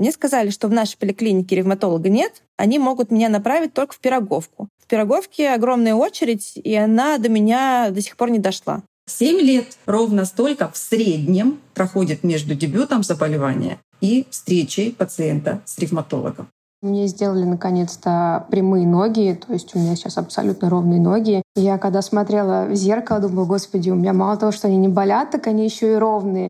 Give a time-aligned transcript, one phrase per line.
[0.00, 4.70] Мне сказали, что в нашей поликлинике ревматолога нет, они могут меня направить только в Пироговку.
[4.82, 8.82] В Пироговке огромная очередь, и она до меня до сих пор не дошла.
[9.06, 16.48] Семь лет ровно столько в среднем проходит между дебютом заболевания и встречей пациента с ревматологом.
[16.80, 21.42] Мне сделали наконец-то прямые ноги, то есть у меня сейчас абсолютно ровные ноги.
[21.56, 25.30] Я когда смотрела в зеркало, думала, господи, у меня мало того, что они не болят,
[25.30, 26.48] так они еще и ровные.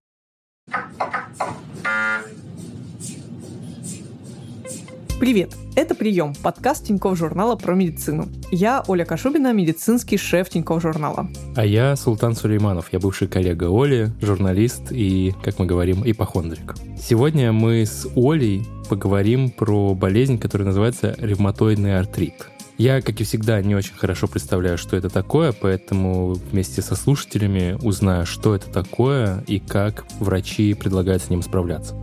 [5.20, 5.54] Привет!
[5.76, 8.28] Это «Прием»— подкаст Тинькофф журнала про медицину.
[8.50, 11.28] Я Оля Кашубина, медицинский шеф Тинькофф журнала.
[11.54, 16.74] А я Султан Сулейманов, я бывший коллега Оли, журналист и, как мы говорим, ипохондрик.
[16.98, 22.48] Сегодня мы с Олей поговорим про болезнь, которая называется ревматоидный артрит.
[22.78, 27.76] Я, как и всегда, не очень хорошо представляю, что это такое, поэтому вместе со слушателями
[27.82, 31.94] узнаю, что это такое и как врачи предлагают с ним справляться.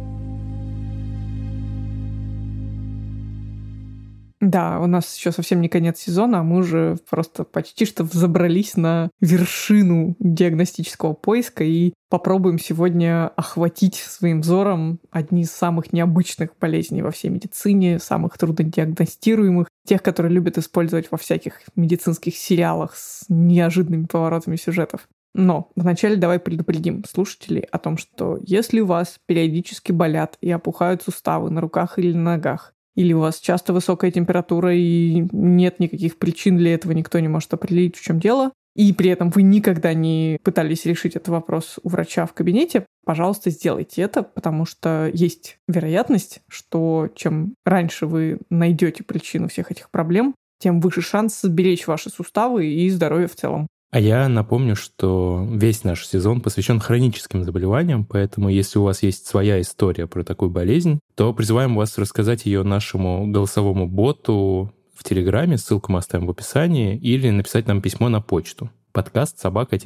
[4.39, 8.77] Да, у нас еще совсем не конец сезона, а мы уже просто почти что взобрались
[8.77, 17.01] на вершину диагностического поиска и попробуем сегодня охватить своим взором одни из самых необычных болезней
[17.01, 24.05] во всей медицине, самых труднодиагностируемых, тех, которые любят использовать во всяких медицинских сериалах с неожиданными
[24.05, 25.07] поворотами сюжетов.
[25.33, 31.03] Но вначале давай предупредим слушателей о том, что если у вас периодически болят и опухают
[31.03, 36.57] суставы на руках или ногах, или у вас часто высокая температура и нет никаких причин
[36.57, 40.39] для этого, никто не может определить, в чем дело, и при этом вы никогда не
[40.43, 46.39] пытались решить этот вопрос у врача в кабинете, пожалуйста, сделайте это, потому что есть вероятность,
[46.49, 52.65] что чем раньше вы найдете причину всех этих проблем, тем выше шанс сберечь ваши суставы
[52.65, 53.67] и здоровье в целом.
[53.89, 59.25] А я напомню, что весь наш сезон посвящен хроническим заболеваниям, поэтому если у вас есть
[59.25, 65.57] своя история про такую болезнь, то призываем вас рассказать ее нашему голосовому боту в Телеграме,
[65.57, 69.77] ссылку мы оставим в описании, или написать нам письмо на почту подкаст собака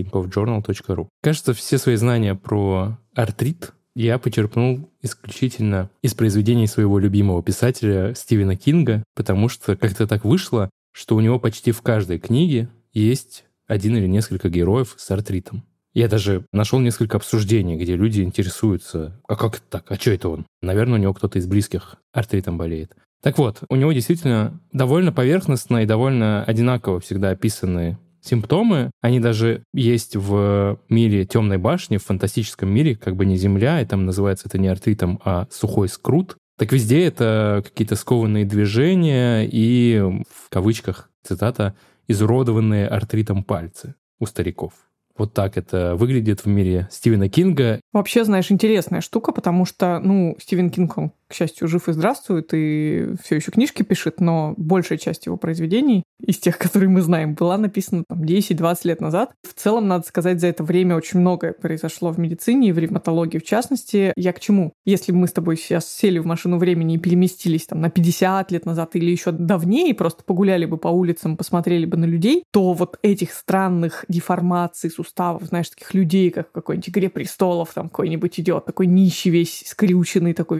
[0.87, 1.09] ру.
[1.21, 8.55] Кажется, все свои знания про артрит я почерпнул исключительно из произведений своего любимого писателя Стивена
[8.55, 13.95] Кинга, потому что как-то так вышло, что у него почти в каждой книге есть один
[13.95, 15.63] или несколько героев с артритом.
[15.93, 20.29] Я даже нашел несколько обсуждений, где люди интересуются, а как это так, а что это
[20.29, 20.45] он?
[20.61, 22.93] Наверное, у него кто-то из близких артритом болеет.
[23.23, 28.91] Так вот, у него действительно довольно поверхностно и довольно одинаково всегда описаны симптомы.
[29.01, 33.85] Они даже есть в мире темной башни, в фантастическом мире, как бы не Земля, и
[33.85, 36.35] там называется это не артритом, а сухой скрут.
[36.57, 39.99] Так везде это какие-то скованные движения и,
[40.29, 41.75] в кавычках, цитата,
[42.11, 44.73] изуродованные артритом пальцы у стариков.
[45.17, 47.81] Вот так это выглядит в мире Стивена Кинга.
[47.91, 52.49] Вообще, знаешь, интересная штука, потому что, ну, Стивен Кинг, он, к счастью, жив и здравствует,
[52.53, 57.33] и все еще книжки пишет, но большая часть его произведений из тех, которые мы знаем,
[57.33, 59.31] была написана там 10-20 лет назад.
[59.41, 63.39] В целом, надо сказать, за это время очень многое произошло в медицине и в ревматологии
[63.39, 64.13] в частности.
[64.15, 64.73] Я к чему?
[64.85, 68.51] Если бы мы с тобой сейчас сели в машину времени и переместились там на 50
[68.51, 72.73] лет назад или еще давнее, просто погуляли бы по улицам, посмотрели бы на людей, то
[72.73, 78.39] вот этих странных деформаций суставов, знаешь, таких людей, как в какой-нибудь «Игре престолов», там какой-нибудь
[78.39, 80.59] идет, такой нищий весь, скрюченный такой.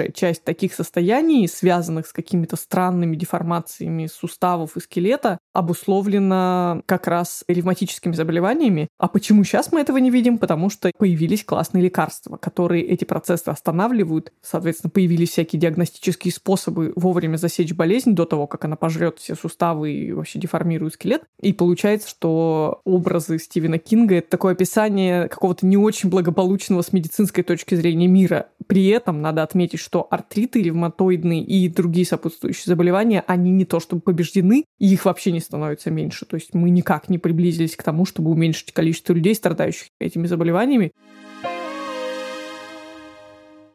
[0.00, 7.44] Большая часть таких состояний, связанных с какими-то странными деформациями суставов и скелета обусловлено как раз
[7.48, 8.88] ревматическими заболеваниями.
[8.98, 10.38] А почему сейчас мы этого не видим?
[10.38, 14.32] Потому что появились классные лекарства, которые эти процессы останавливают.
[14.40, 19.92] Соответственно, появились всякие диагностические способы вовремя засечь болезнь до того, как она пожрет все суставы
[19.92, 21.24] и вообще деформирует скелет.
[21.42, 27.44] И получается, что образы Стивена Кинга— это такое описание какого-то не очень благополучного с медицинской
[27.44, 28.46] точки зрения мира.
[28.66, 34.02] При этом надо отметить, что артриты ревматоидные и другие сопутствующие заболевания, они не то чтобы
[34.02, 36.24] побеждены, и их вообще не становится меньше.
[36.26, 40.92] То есть мы никак не приблизились к тому, чтобы уменьшить количество людей, страдающих этими заболеваниями.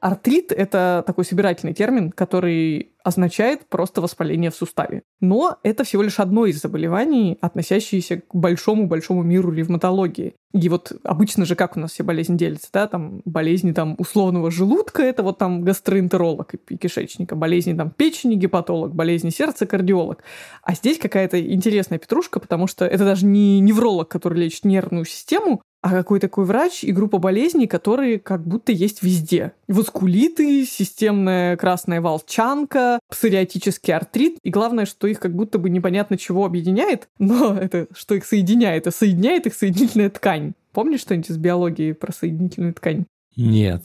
[0.06, 5.02] Артрит— это такой собирательный термин, который означает просто воспаление в суставе.
[5.20, 10.36] Но это всего лишь одно из заболеваний, относящиеся к большому-большому миру ревматологии.
[10.54, 14.52] И вот обычно же как у нас все болезни делятся, да, там болезни там условного
[14.52, 20.24] желудка, это вот там гастроэнтеролог и кишечника, болезни там печени гепатолог, болезни сердца кардиолог.
[20.62, 25.64] А здесь какая-то интересная петрушка, потому что это даже не невролог, который лечит нервную систему,
[25.86, 29.52] а какой такой врач и группа болезней, которые как будто есть везде.
[29.68, 34.40] Воскулиты, системная красная волчанка, псориатический артрит.
[34.42, 38.88] И главное, что их как будто бы непонятно чего объединяет, но это что их соединяет,
[38.88, 40.54] а соединяет их соединительная ткань.
[40.72, 43.06] Помнишь что-нибудь из биологии про соединительную ткань?
[43.36, 43.84] Нет.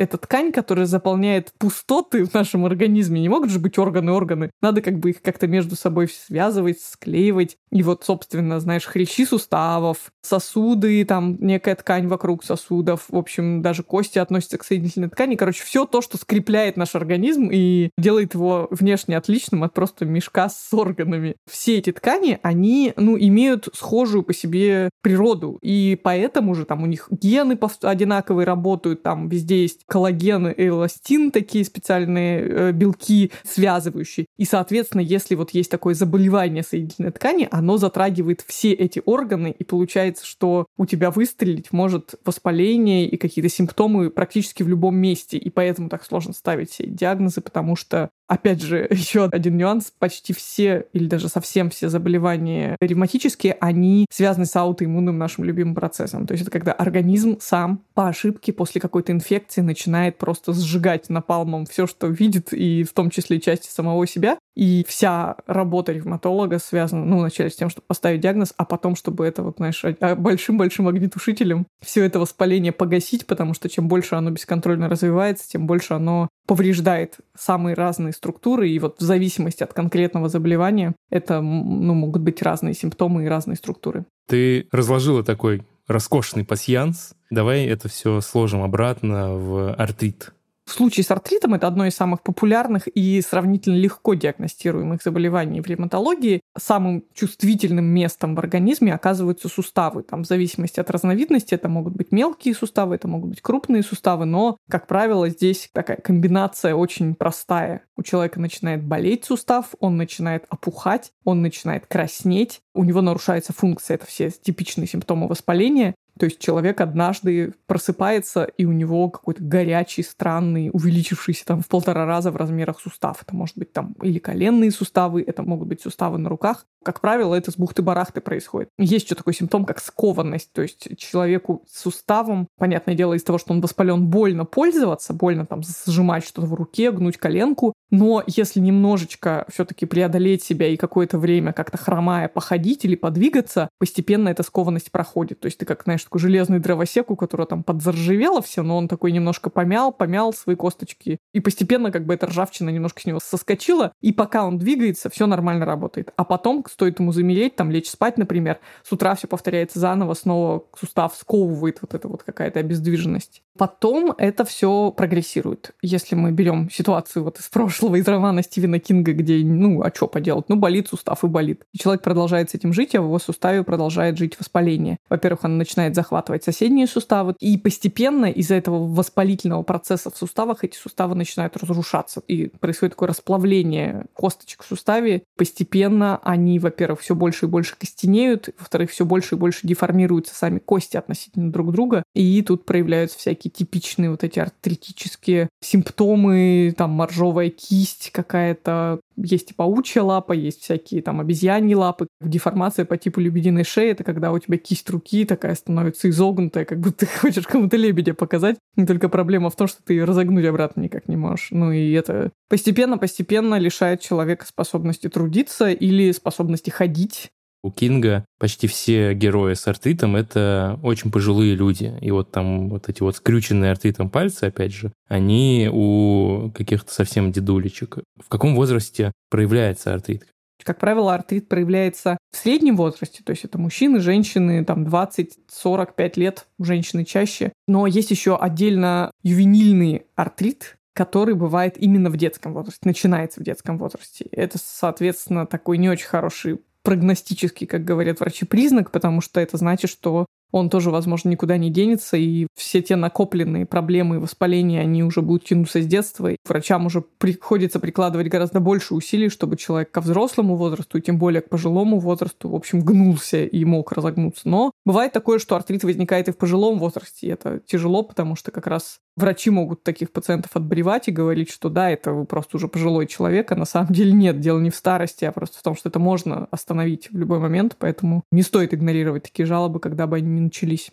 [0.00, 3.20] Это ткань, которая заполняет пустоты в нашем организме.
[3.20, 4.50] Не могут же быть органы-органы.
[4.62, 7.58] Надо как бы их как-то между собой связывать, склеивать.
[7.70, 13.04] И вот, собственно, знаешь, хрящи суставов, сосуды, там некая ткань вокруг сосудов.
[13.10, 15.36] В общем, даже кости относятся к соединительной ткани.
[15.36, 20.48] Короче, все то, что скрепляет наш организм и делает его внешне отличным от просто мешка
[20.48, 21.36] с органами.
[21.46, 25.58] Все эти ткани, они, ну, имеют схожую по себе природу.
[25.60, 31.32] И поэтому же там у них гены одинаковые работают, там везде есть коллаген и эластин,
[31.32, 34.26] такие специальные э, белки связывающие.
[34.38, 39.64] И, соответственно, если вот есть такое заболевание соединительной ткани, оно затрагивает все эти органы, и
[39.64, 45.36] получается, что у тебя выстрелить может воспаление и какие-то симптомы практически в любом месте.
[45.36, 49.92] И поэтому так сложно ставить все диагнозы, потому что Опять же, еще один нюанс.
[49.98, 56.28] Почти все или даже совсем все заболевания ревматические, они связаны с аутоиммунным нашим любимым процессом.
[56.28, 61.66] То есть это когда организм сам по ошибке после какой-то инфекции начинает просто сжигать напалмом
[61.66, 64.38] все, что видит, и в том числе части самого себя.
[64.54, 69.26] И вся работа ревматолога связана, ну, вначале с тем, чтобы поставить диагноз, а потом, чтобы
[69.26, 74.30] это, вот, знаешь, а, большим-большим огнетушителем все это воспаление погасить, потому что чем больше оно
[74.30, 80.28] бесконтрольно развивается, тем больше оно повреждает самые разные структуры, и вот в зависимости от конкретного
[80.28, 84.04] заболевания это ну, могут быть разные симптомы и разные структуры.
[84.28, 87.14] Ты разложила такой роскошный пасьянс.
[87.30, 90.32] Давай это все сложим обратно в артрит.
[90.70, 95.66] В случае с артритом это одно из самых популярных и сравнительно легко диагностируемых заболеваний в
[95.66, 96.42] ревматологии.
[96.56, 100.04] Самым чувствительным местом в организме оказываются суставы.
[100.04, 104.26] Там, в зависимости от разновидности, это могут быть мелкие суставы, это могут быть крупные суставы,
[104.26, 107.82] но, как правило, здесь такая комбинация очень простая.
[107.96, 113.96] У человека начинает болеть сустав, он начинает опухать, он начинает краснеть, у него нарушается функция,
[113.96, 120.02] это все типичные симптомы воспаления, то есть человек однажды просыпается, и у него какой-то горячий,
[120.02, 123.22] странный, увеличившийся там в полтора раза в размерах сустав.
[123.22, 126.66] Это может быть там или коленные суставы, это могут быть суставы на руках.
[126.82, 128.68] Как правило, это с бухты-барахты происходит.
[128.78, 130.52] Есть еще такой симптом, как скованность.
[130.52, 135.46] То есть человеку с суставом, понятное дело, из того, что он воспален, больно пользоваться, больно
[135.46, 137.74] там сжимать что-то в руке, гнуть коленку.
[137.90, 144.28] Но если немножечко все-таки преодолеть себя и какое-то время как-то хромая походить или подвигаться, постепенно
[144.28, 145.40] эта скованность проходит.
[145.40, 148.88] То есть ты как, знаешь, такой железный дровосек, у которого там подзаржавело все, но он
[148.88, 151.18] такой немножко помял, помял свои косточки.
[151.32, 155.28] И постепенно как бы эта ржавчина немножко с него соскочила, и пока он двигается, все
[155.28, 156.12] нормально работает.
[156.16, 160.64] А потом стоит ему замереть, там лечь спать, например, с утра все повторяется заново, снова
[160.76, 163.44] сустав сковывает вот эта вот какая-то обездвиженность.
[163.58, 165.72] Потом это все прогрессирует.
[165.82, 170.06] Если мы берем ситуацию вот из прошлого, из романа Стивена Кинга, где, ну, а что
[170.06, 170.48] поделать?
[170.48, 171.64] Ну, болит сустав и болит.
[171.72, 174.98] И человек продолжает с этим жить, а в его суставе продолжает жить воспаление.
[175.08, 180.76] Во-первых, он начинает захватывать соседние суставы, и постепенно из-за этого воспалительного процесса в суставах эти
[180.76, 182.22] суставы начинают разрушаться.
[182.28, 185.22] И происходит такое расплавление косточек в суставе.
[185.36, 190.58] Постепенно они, во-первых, все больше и больше костенеют, во-вторых, все больше и больше деформируются сами
[190.58, 197.50] кости относительно друг друга, и тут проявляются всякие типичные вот эти артритические симптомы, там моржовая
[197.50, 202.08] кисть какая-то, есть и паучья лапа, есть всякие там обезьяньи лапы.
[202.20, 206.80] Деформация по типу лебединой шеи— это когда у тебя кисть руки такая становится изогнутая, как
[206.80, 208.56] будто ты хочешь кому-то лебедя показать.
[208.76, 211.48] И только проблема в том, что ты ее разогнуть обратно никак не можешь.
[211.50, 217.30] Ну и это постепенно-постепенно лишает человека способности трудиться или способности ходить.
[217.62, 221.92] У Кинга почти все герои с артритом— это очень пожилые люди.
[222.00, 227.32] И вот там вот эти вот скрюченные артритом пальцы, опять же, они у каких-то совсем
[227.32, 227.98] дедулечек.
[228.18, 230.26] В каком возрасте проявляется артрит?
[230.62, 236.46] Как правило, артрит проявляется в среднем возрасте, то есть это мужчины, женщины, там 20-45 лет,
[236.58, 237.52] женщины чаще.
[237.66, 243.78] Но есть еще отдельно ювенильный артрит, который бывает именно в детском возрасте, начинается в детском
[243.78, 244.26] возрасте.
[244.32, 249.90] Это, соответственно, такой не очень хороший прогностический, как говорят врачи, признак, потому что это значит,
[249.90, 255.04] что он тоже, возможно, никуда не денется, и все те накопленные проблемы и воспаления, они
[255.04, 259.90] уже будут тянуться с детства, и врачам уже приходится прикладывать гораздо больше усилий, чтобы человек
[259.90, 264.48] ко взрослому возрасту, и тем более к пожилому возрасту, в общем, гнулся и мог разогнуться.
[264.48, 268.50] Но бывает такое, что артрит возникает и в пожилом возрасте, и это тяжело, потому что
[268.50, 272.68] как раз врачи могут таких пациентов отбревать и говорить, что да, это вы просто уже
[272.68, 275.76] пожилой человек, а на самом деле нет, дело не в старости, а просто в том,
[275.76, 280.16] что это можно остановить в любой момент, поэтому не стоит игнорировать такие жалобы, когда бы
[280.16, 280.90] они не начались.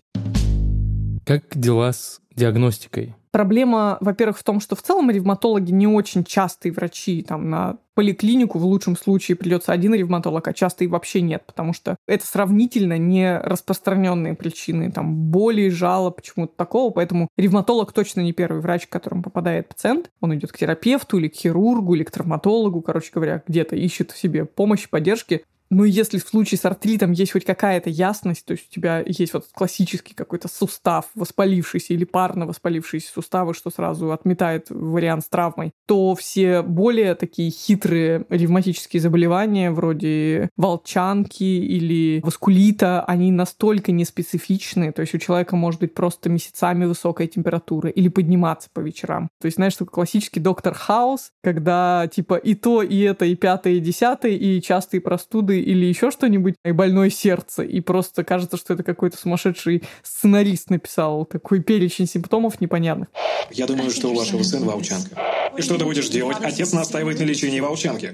[1.26, 3.16] Как дела с диагностикой?
[3.32, 7.22] Проблема, во-первых, в том, что в целом ревматологи не очень частые врачи.
[7.22, 11.74] Там на поликлинику в лучшем случае придется один ревматолог, а часто и вообще нет, потому
[11.74, 18.34] что это сравнительно не распространенные причины, там, боли, жалоб, почему-то такого, поэтому ревматолог точно не
[18.34, 20.12] первый врач, к которому попадает пациент.
[20.22, 24.46] Он идет к терапевту или к хирургу, или к травматологу, короче говоря, где-то ищет себе
[24.46, 25.44] помощь, поддержки.
[25.70, 29.34] Ну, если в случае с артритом есть хоть какая-то ясность, то есть у тебя есть
[29.34, 35.72] вот классический какой-то сустав воспалившийся или парно воспалившиеся суставы, что сразу отметает вариант с травмой,
[35.86, 45.02] то все более такие хитрые ревматические заболевания, вроде волчанки или васкулита, они настолько неспецифичны, то
[45.02, 49.30] есть у человека может быть просто месяцами высокая температура или подниматься по вечерам.
[49.42, 53.74] То есть, знаешь, такой классический доктор Хаус, когда типа и то, и это, и пятое,
[53.74, 57.64] и десятое, и частые простуды, или еще что-нибудь, и больное сердце.
[57.64, 63.08] И просто кажется, что это какой-то сумасшедший сценарист написал такой перечень симптомов непонятных.
[63.52, 65.20] Я думаю, что у вашего сына волчанка.
[65.58, 66.38] И что ты будешь делать?
[66.42, 68.14] Отец настаивает на лечении волчанки.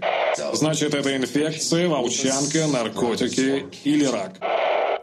[0.53, 4.39] Значит, это инфекция, волчанка, наркотики или рак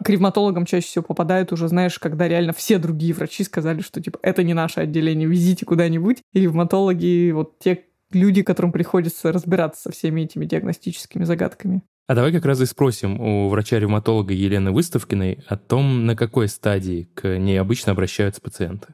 [0.03, 4.19] к ревматологам чаще всего попадают уже, знаешь, когда реально все другие врачи сказали, что типа
[4.21, 6.23] это не наше отделение, везите куда-нибудь.
[6.33, 11.83] И ревматологи, вот те люди, которым приходится разбираться со всеми этими диагностическими загадками.
[12.11, 17.07] А давай как раз и спросим у врача-ревматолога Елены Выставкиной о том, на какой стадии
[17.13, 18.87] к ней обычно обращаются пациенты.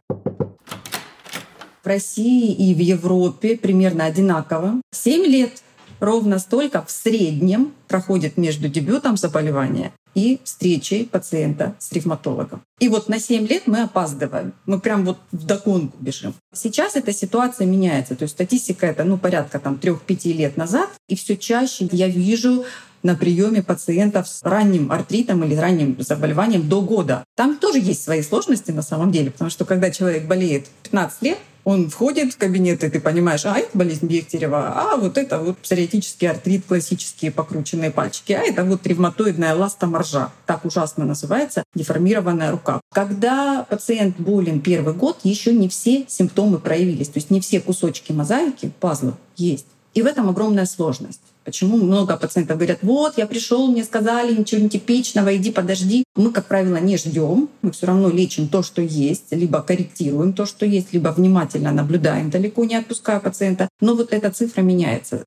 [1.83, 4.83] В России и в Европе примерно одинаково.
[4.91, 5.63] 7 лет
[6.00, 12.62] ровно столько в среднем проходит между дебютом заболевания и встречей пациента с ревматологом.
[12.79, 14.53] И вот на 7 лет мы опаздываем.
[14.65, 16.33] Мы прям вот в догонку бежим.
[16.53, 18.15] Сейчас эта ситуация меняется.
[18.15, 20.89] То есть статистика это ну, порядка там 3-5 лет назад.
[21.07, 22.65] И все чаще я вижу
[23.07, 27.23] на приеме пациентов с ранним артритом или ранним заболеванием до года.
[27.35, 31.37] Там тоже есть свои сложности на самом деле, потому что когда человек болеет 15 лет,
[31.63, 35.57] он входит в кабинет, и ты понимаешь, а это болезнь Бехтерева, а вот это вот
[35.59, 42.81] псориатический артрит, классические покрученные пальчики, а это вот ревматоидная ластоморжа, так ужасно называется, деформированная рука.
[42.93, 48.11] Когда пациент болен первый год, еще не все симптомы проявились, то есть не все кусочки
[48.11, 49.67] мозаики, пазлов есть.
[49.93, 51.21] И в этом огромная сложность.
[51.47, 56.03] Почему много пациентов говорят, вот, я пришел, мне сказали, ничего не типичного, иди подожди.
[56.17, 60.45] Мы, как правило, не ждем, мы все равно лечим то, что есть, либо корректируем то,
[60.45, 63.69] что есть, либо внимательно наблюдаем, далеко не отпуская пациента.
[63.79, 65.23] Но вот эта цифра меняется.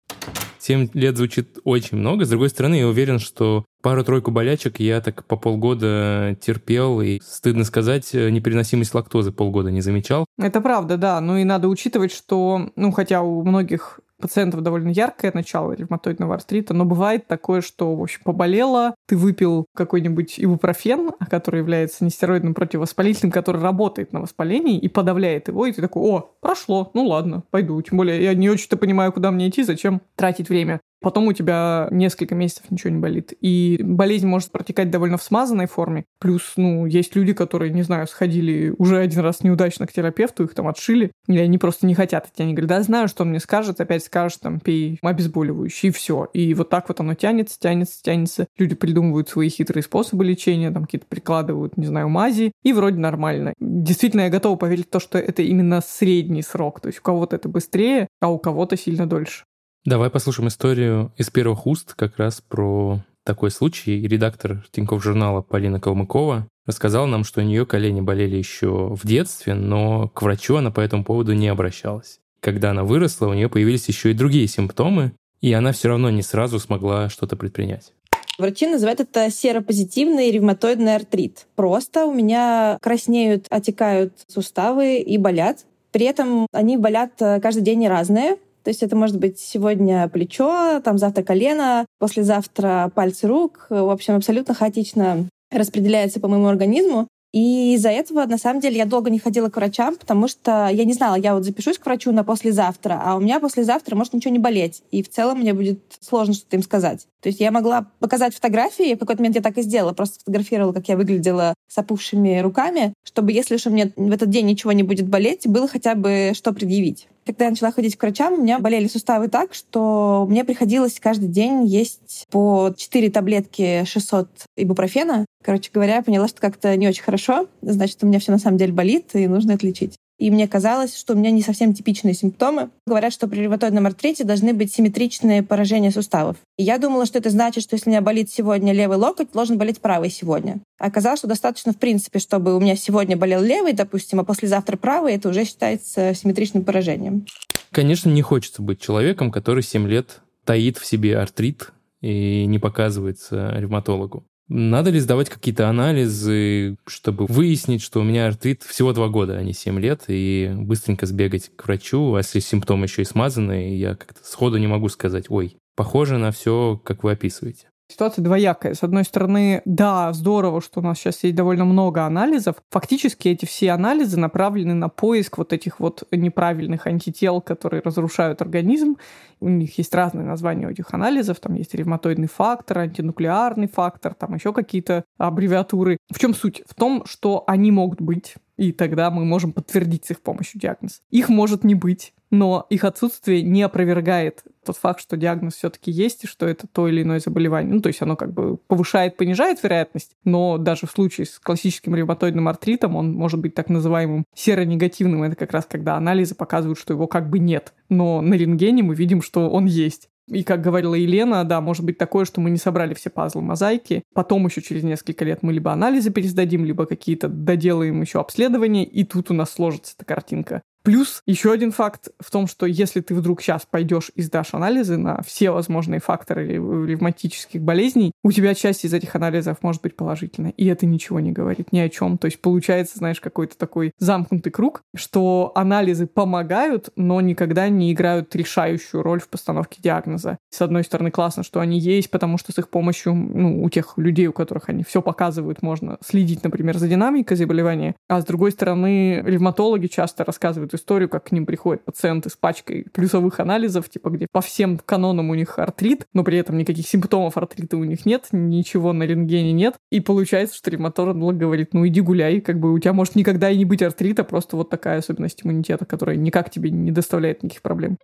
[0.58, 2.26] Семь лет звучит очень много.
[2.26, 7.64] С другой стороны, я уверен, что пару-тройку болячек я так по полгода терпел, и, стыдно
[7.64, 10.26] сказать, непереносимость лактозы полгода не замечал.
[10.36, 11.18] Это правда, да.
[11.22, 16.74] Ну и надо учитывать, что, ну, хотя у многих пациентов довольно яркое начало ревматоидного артрита,
[16.74, 23.32] но бывает такое, что, в общем, поболело, ты выпил какой-нибудь ибупрофен, который является нестероидным противовоспалительным,
[23.32, 27.80] который работает на воспалении и подавляет его, и ты такой, о, прошло, ну ладно, пойду.
[27.82, 30.80] Тем более я не очень-то понимаю, куда мне идти, зачем тратить время.
[31.00, 33.32] Потом у тебя несколько месяцев ничего не болит.
[33.40, 36.04] И болезнь может протекать довольно в смазанной форме.
[36.18, 40.54] Плюс, ну, есть люди, которые, не знаю, сходили уже один раз неудачно к терапевту, их
[40.54, 42.42] там отшили, или они просто не хотят идти.
[42.42, 46.28] Они говорят, да, знаю, что он мне скажет, опять скажет, там, пей обезболивающий, и все.
[46.32, 48.46] И вот так вот оно тянется, тянется, тянется.
[48.58, 53.54] Люди придумывают свои хитрые способы лечения, там, какие-то прикладывают, не знаю, мази, и вроде нормально.
[53.58, 56.80] Действительно, я готова поверить в то, что это именно средний срок.
[56.80, 59.44] То есть у кого-то это быстрее, а у кого-то сильно дольше.
[59.86, 64.06] Давай послушаем историю из первых уст как раз про такой случай.
[64.06, 69.54] Редактор Тинькофф журнала Полина Калмыкова рассказала нам, что у нее колени болели еще в детстве,
[69.54, 72.20] но к врачу она по этому поводу не обращалась.
[72.40, 76.22] Когда она выросла, у нее появились еще и другие симптомы, и она все равно не
[76.22, 77.94] сразу смогла что-то предпринять.
[78.36, 81.46] Врачи называют это серопозитивный ревматоидный артрит.
[81.56, 85.64] Просто у меня краснеют, отекают суставы и болят.
[85.90, 88.36] При этом они болят э, каждый день разные.
[88.62, 93.66] То есть это может быть сегодня плечо, там завтра колено, послезавтра пальцы рук.
[93.70, 97.08] В общем, абсолютно хаотично распределяется по моему организму.
[97.32, 100.84] И из-за этого, на самом деле, я долго не ходила к врачам, потому что я
[100.84, 104.32] не знала, я вот запишусь к врачу на послезавтра, а у меня послезавтра может ничего
[104.32, 104.82] не болеть.
[104.90, 107.06] И в целом мне будет сложно что-то им сказать.
[107.20, 110.72] То есть я могла показать фотографии, в какой-то момент я так и сделала, просто фотографировала,
[110.72, 114.82] как я выглядела с опухшими руками, чтобы, если уж мне в этот день ничего не
[114.82, 117.06] будет болеть, было хотя бы что предъявить.
[117.26, 121.28] Когда я начала ходить к врачам, у меня болели суставы так, что мне приходилось каждый
[121.28, 125.26] день есть по 4 таблетки 600 ибупрофена.
[125.42, 127.46] Короче говоря, я поняла, что как-то не очень хорошо.
[127.62, 129.99] Значит, у меня все на самом деле болит, и нужно это лечить.
[130.20, 132.68] И мне казалось, что у меня не совсем типичные симптомы.
[132.86, 136.36] Говорят, что при ревматоидном артрите должны быть симметричные поражения суставов.
[136.58, 139.56] И я думала, что это значит, что если у меня болит сегодня левый локоть, должен
[139.56, 140.60] болеть правый сегодня.
[140.78, 145.14] Оказалось, что достаточно, в принципе, чтобы у меня сегодня болел левый, допустим, а послезавтра правый,
[145.14, 147.24] это уже считается симметричным поражением.
[147.70, 151.72] Конечно, не хочется быть человеком, который 7 лет таит в себе артрит
[152.02, 154.26] и не показывается ревматологу.
[154.52, 159.44] Надо ли сдавать какие-то анализы, чтобы выяснить, что у меня артрит всего два года, а
[159.44, 163.94] не 7 лет, и быстренько сбегать к врачу, а если симптомы еще и смазанные, я
[163.94, 167.69] как-то сходу не могу сказать, ой, похоже на все, как вы описываете.
[167.90, 168.74] Ситуация двоякая.
[168.74, 172.56] С одной стороны, да, здорово, что у нас сейчас есть довольно много анализов.
[172.70, 178.96] Фактически эти все анализы направлены на поиск вот этих вот неправильных антител, которые разрушают организм.
[179.40, 181.40] У них есть разные названия у этих анализов.
[181.40, 185.96] Там есть ревматоидный фактор, антинуклеарный фактор, там еще какие-то аббревиатуры.
[186.12, 186.62] В чем суть?
[186.66, 191.00] В том, что они могут быть и тогда мы можем подтвердить с их помощью диагноз.
[191.08, 196.24] Их может не быть, но их отсутствие не опровергает тот факт, что диагноз все-таки есть
[196.24, 197.72] и что это то или иное заболевание.
[197.72, 201.94] Ну, то есть оно как бы повышает, понижает вероятность, но даже в случае с классическим
[201.94, 205.22] ревматоидным артритом он может быть так называемым серонегативным.
[205.22, 207.72] Это как раз когда анализы показывают, что его как бы нет.
[207.88, 210.09] Но на рентгене мы видим, что он есть.
[210.30, 214.04] И, как говорила Елена, да, может быть такое, что мы не собрали все пазлы мозаики.
[214.14, 219.04] Потом еще через несколько лет мы либо анализы пересдадим, либо какие-то доделаем еще обследования, и
[219.04, 220.62] тут у нас сложится эта картинка.
[220.82, 224.96] Плюс еще один факт в том, что если ты вдруг сейчас пойдешь и сдашь анализы
[224.96, 230.52] на все возможные факторы ревматических болезней, у тебя часть из этих анализов может быть положительной.
[230.56, 232.16] И это ничего не говорит ни о чем.
[232.16, 238.34] То есть получается, знаешь, какой-то такой замкнутый круг, что анализы помогают, но никогда не играют
[238.34, 240.38] решающую роль в постановке диагноза.
[240.50, 243.98] С одной стороны, классно, что они есть, потому что с их помощью, ну, у тех
[243.98, 247.94] людей, у которых они все показывают, можно следить, например, за динамикой заболевания.
[248.08, 252.36] А с другой стороны, ревматологи часто рассказывают рассказывают историю, как к ним приходят пациенты с
[252.36, 256.86] пачкой плюсовых анализов, типа где по всем канонам у них артрит, но при этом никаких
[256.86, 259.74] симптомов артрита у них нет, ничего на рентгене нет.
[259.90, 263.56] И получается, что ревматолог говорит, ну иди гуляй, как бы у тебя может никогда и
[263.56, 267.96] не быть артрита, просто вот такая особенность иммунитета, которая никак тебе не доставляет никаких проблем.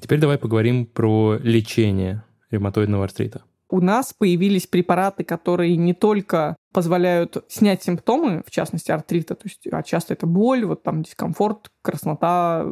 [0.00, 7.44] Теперь давай поговорим про лечение ревматоидного артрита у нас появились препараты, которые не только позволяют
[7.48, 12.66] снять симптомы, в частности артрита, то есть а часто это боль, вот там дискомфорт, краснота,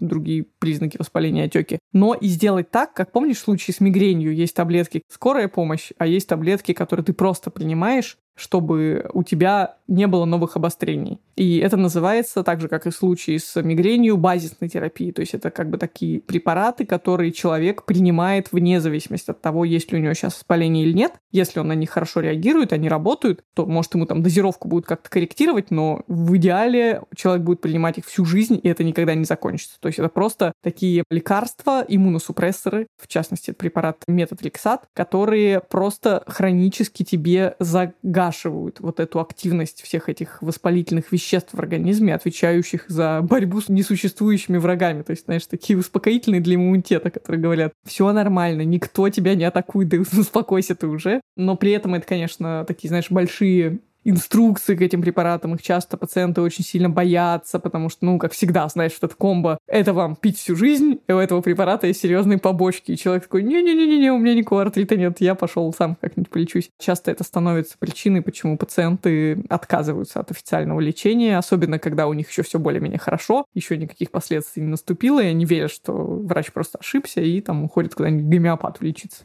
[0.00, 1.78] другие признаки воспаления отеки.
[1.92, 6.06] Но и сделать так, как помнишь в случае с мигренью, есть таблетки скорая помощь, а
[6.06, 11.20] есть таблетки, которые ты просто принимаешь, чтобы у тебя не было новых обострений.
[11.36, 15.12] И это называется, так же, как и в случае с мигренью, базисной терапией.
[15.12, 19.90] То есть это как бы такие препараты, которые человек принимает вне зависимости от того, есть
[19.90, 21.14] ли у него сейчас воспаление или нет.
[21.32, 25.10] Если он на них хорошо реагирует, они работают, то, может, ему там дозировку будут как-то
[25.10, 29.80] корректировать, но в идеале человек будет принимать их всю жизнь, и это никогда не закончится.
[29.80, 37.56] То есть это просто такие лекарства, иммуносупрессоры, в частности, препарат метотрексат, которые просто хронически тебе
[37.58, 43.68] загаживают сгашивают вот эту активность всех этих воспалительных веществ в организме, отвечающих за борьбу с
[43.68, 45.02] несуществующими врагами.
[45.02, 49.88] То есть, знаешь, такие успокоительные для иммунитета, которые говорят, все нормально, никто тебя не атакует,
[49.88, 51.20] да успокойся ты уже.
[51.36, 55.54] Но при этом это, конечно, такие, знаешь, большие инструкции к этим препаратам.
[55.54, 59.58] Их часто пациенты очень сильно боятся, потому что, ну, как всегда, знаешь, что это комбо,
[59.66, 62.92] это вам пить всю жизнь, и у этого препарата есть серьезные побочки.
[62.92, 66.70] И человек такой, не-не-не-не, у меня никакого артрита нет, я пошел сам как-нибудь полечусь.
[66.78, 72.42] Часто это становится причиной, почему пациенты отказываются от официального лечения, особенно когда у них еще
[72.42, 77.20] все более-менее хорошо, еще никаких последствий не наступило, и они верят, что врач просто ошибся,
[77.20, 79.24] и там уходит куда-нибудь к гомеопату лечиться.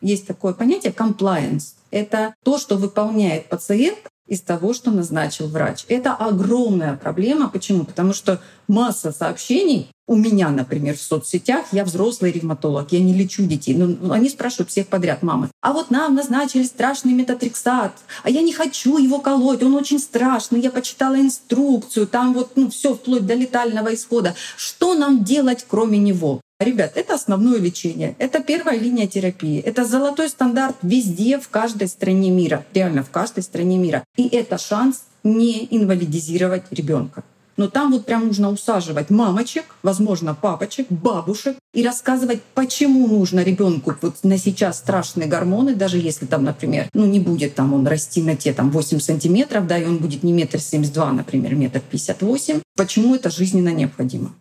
[0.00, 5.86] Есть такое понятие compliance это то, что выполняет пациент из того, что назначил врач.
[5.88, 7.48] Это огромная проблема.
[7.48, 7.84] Почему?
[7.84, 13.44] Потому что масса сообщений у меня, например, в соцсетях, я взрослый ревматолог, я не лечу
[13.44, 13.74] детей.
[13.74, 18.42] Но ну, они спрашивают всех подряд, мамы, а вот нам назначили страшный метатрексат, а я
[18.42, 23.26] не хочу его колоть, он очень страшный, я почитала инструкцию, там вот ну, все вплоть
[23.26, 24.34] до летального исхода.
[24.56, 26.40] Что нам делать, кроме него?
[26.60, 32.32] Ребят, это основное лечение, это первая линия терапии, это золотой стандарт везде, в каждой стране
[32.32, 34.02] мира, реально в каждой стране мира.
[34.16, 37.22] И это шанс не инвалидизировать ребенка.
[37.56, 43.94] Но там вот прям нужно усаживать мамочек, возможно, папочек, бабушек и рассказывать, почему нужно ребенку
[44.00, 48.20] вот на сейчас страшные гормоны, даже если там, например, ну не будет там он расти
[48.20, 51.80] на те там 8 сантиметров, да, и он будет не метр семьдесят два, например, метр
[51.80, 52.60] пятьдесят восемь.
[52.76, 54.32] Почему это жизненно необходимо?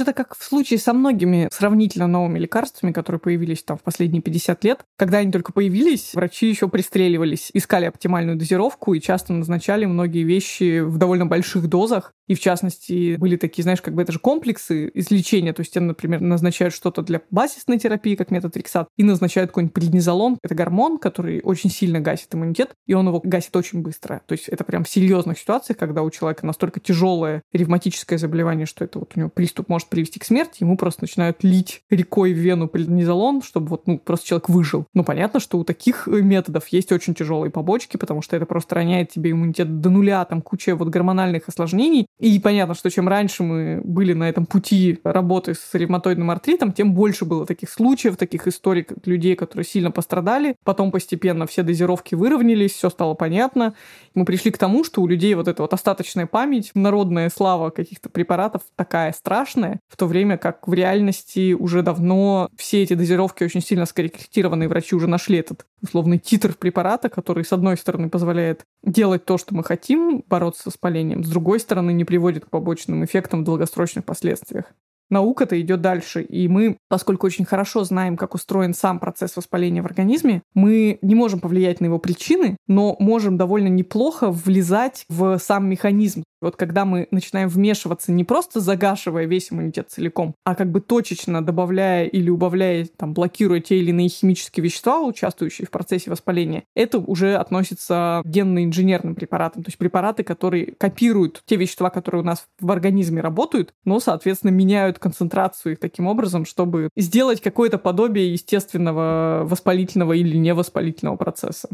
[0.00, 4.64] Это как в случае со многими сравнительно новыми лекарствами, которые появились там в последние 50
[4.64, 4.80] лет.
[4.96, 10.80] Когда они только появились, врачи еще пристреливались, искали оптимальную дозировку и часто назначали многие вещи
[10.80, 12.12] в довольно больших дозах.
[12.30, 15.52] И в частности, были такие, знаешь, как бы это же комплексы излечения.
[15.52, 19.74] То есть тебе, например, назначают что-то для базисной терапии, как метод Риксат, и назначают какой-нибудь
[19.74, 20.38] преднизолон.
[20.40, 24.22] Это гормон, который очень сильно гасит иммунитет, и он его гасит очень быстро.
[24.26, 28.84] То есть это прям в серьезных ситуациях, когда у человека настолько тяжелое ревматическое заболевание, что
[28.84, 32.38] это вот у него приступ может привести к смерти, ему просто начинают лить рекой в
[32.38, 34.86] вену преднизолон, чтобы вот, ну, просто человек выжил.
[34.94, 39.10] Ну, понятно, что у таких методов есть очень тяжелые побочки, потому что это просто роняет
[39.10, 43.80] тебе иммунитет до нуля, там куча вот гормональных осложнений, и понятно, что чем раньше мы
[43.84, 48.86] были на этом пути работы с ревматоидным артритом, тем больше было таких случаев, таких историй
[49.04, 50.56] людей, которые сильно пострадали.
[50.64, 53.74] Потом постепенно все дозировки выровнялись, все стало понятно.
[54.14, 58.08] Мы пришли к тому, что у людей вот эта вот остаточная память, народная слава каких-то
[58.08, 63.60] препаратов такая страшная, в то время как в реальности уже давно все эти дозировки очень
[63.60, 68.64] сильно скорректированы, и врачи уже нашли этот условный титр препарата, который, с одной стороны, позволяет
[68.84, 73.04] делать то, что мы хотим, бороться с воспалением, с другой стороны, не приводит к побочным
[73.04, 74.66] эффектам в долгосрочных последствиях.
[75.10, 79.86] Наука-то идет дальше, и мы, поскольку очень хорошо знаем, как устроен сам процесс воспаления в
[79.86, 85.68] организме, мы не можем повлиять на его причины, но можем довольно неплохо влезать в сам
[85.68, 86.22] механизм.
[86.40, 91.44] Вот когда мы начинаем вмешиваться не просто загашивая весь иммунитет целиком, а как бы точечно
[91.44, 96.98] добавляя или убавляя, там, блокируя те или иные химические вещества, участвующие в процессе воспаления, это
[96.98, 102.46] уже относится к генно-инженерным препаратам, то есть препараты, которые копируют те вещества, которые у нас
[102.58, 109.42] в организме работают, но, соответственно, меняют концентрацию их таким образом, чтобы сделать какое-то подобие естественного
[109.44, 111.68] воспалительного или невоспалительного процесса.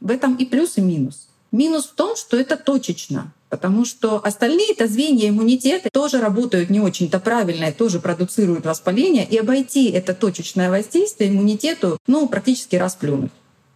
[0.00, 1.28] В этом и плюс, и минус.
[1.52, 3.32] Минус в том, что это точечно.
[3.52, 9.26] Потому что остальные-то звенья иммунитета тоже работают не очень-то правильно и тоже продуцируют воспаление.
[9.26, 13.30] И обойти это точечное воздействие иммунитету ну, практически расплюнуть.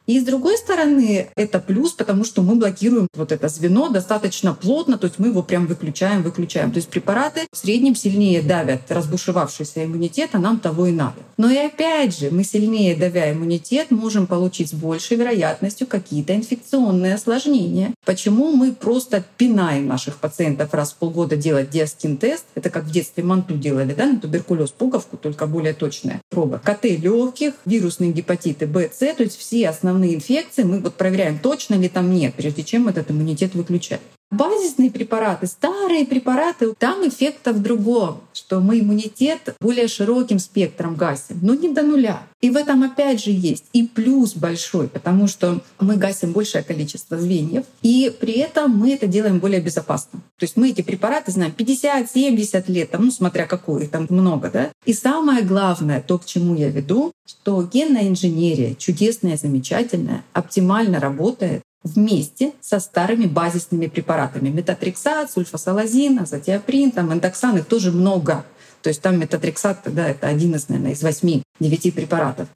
[0.06, 4.98] И с другой стороны, это плюс, потому что мы блокируем вот это звено достаточно плотно,
[4.98, 6.70] то есть мы его прям выключаем, выключаем.
[6.70, 11.16] То есть препараты в среднем сильнее давят разбушевавшийся иммунитет, а нам того и надо.
[11.36, 17.14] Но и опять же, мы сильнее давя иммунитет, можем получить с большей вероятностью какие-то инфекционные
[17.14, 17.92] осложнения.
[18.04, 22.44] Почему мы просто пинаем наших пациентов раз в полгода делать диаскин-тест?
[22.54, 26.60] Это как в детстве манту делали, да, на туберкулез пуговку, только более точная проба.
[26.64, 31.38] КТ легких, вирусные гепатиты Б, С, то есть все основные основные инфекции, мы вот проверяем,
[31.38, 34.00] точно ли там нет, прежде чем этот иммунитет выключать.
[34.32, 41.38] Базисные препараты, старые препараты, там эффекта в другом, что мы иммунитет более широким спектром гасим,
[41.42, 42.22] но не до нуля.
[42.40, 47.16] И в этом опять же есть и плюс большой, потому что мы гасим большее количество
[47.16, 50.18] звеньев, и при этом мы это делаем более безопасно.
[50.38, 54.50] То есть мы эти препараты знаем 50-70 лет, там, ну смотря какой, их там много,
[54.50, 54.70] да.
[54.84, 61.62] И самое главное, то, к чему я веду, что генная инженерия чудесная, замечательная, оптимально работает
[61.82, 64.48] вместе со старыми базисными препаратами.
[64.48, 68.44] Метатрексат, сульфасалазин, азотиаприн, там эндоксан, их тоже много.
[68.82, 72.48] То есть там метатрексат, да, это один из, наверное, из восьми-девяти препаратов.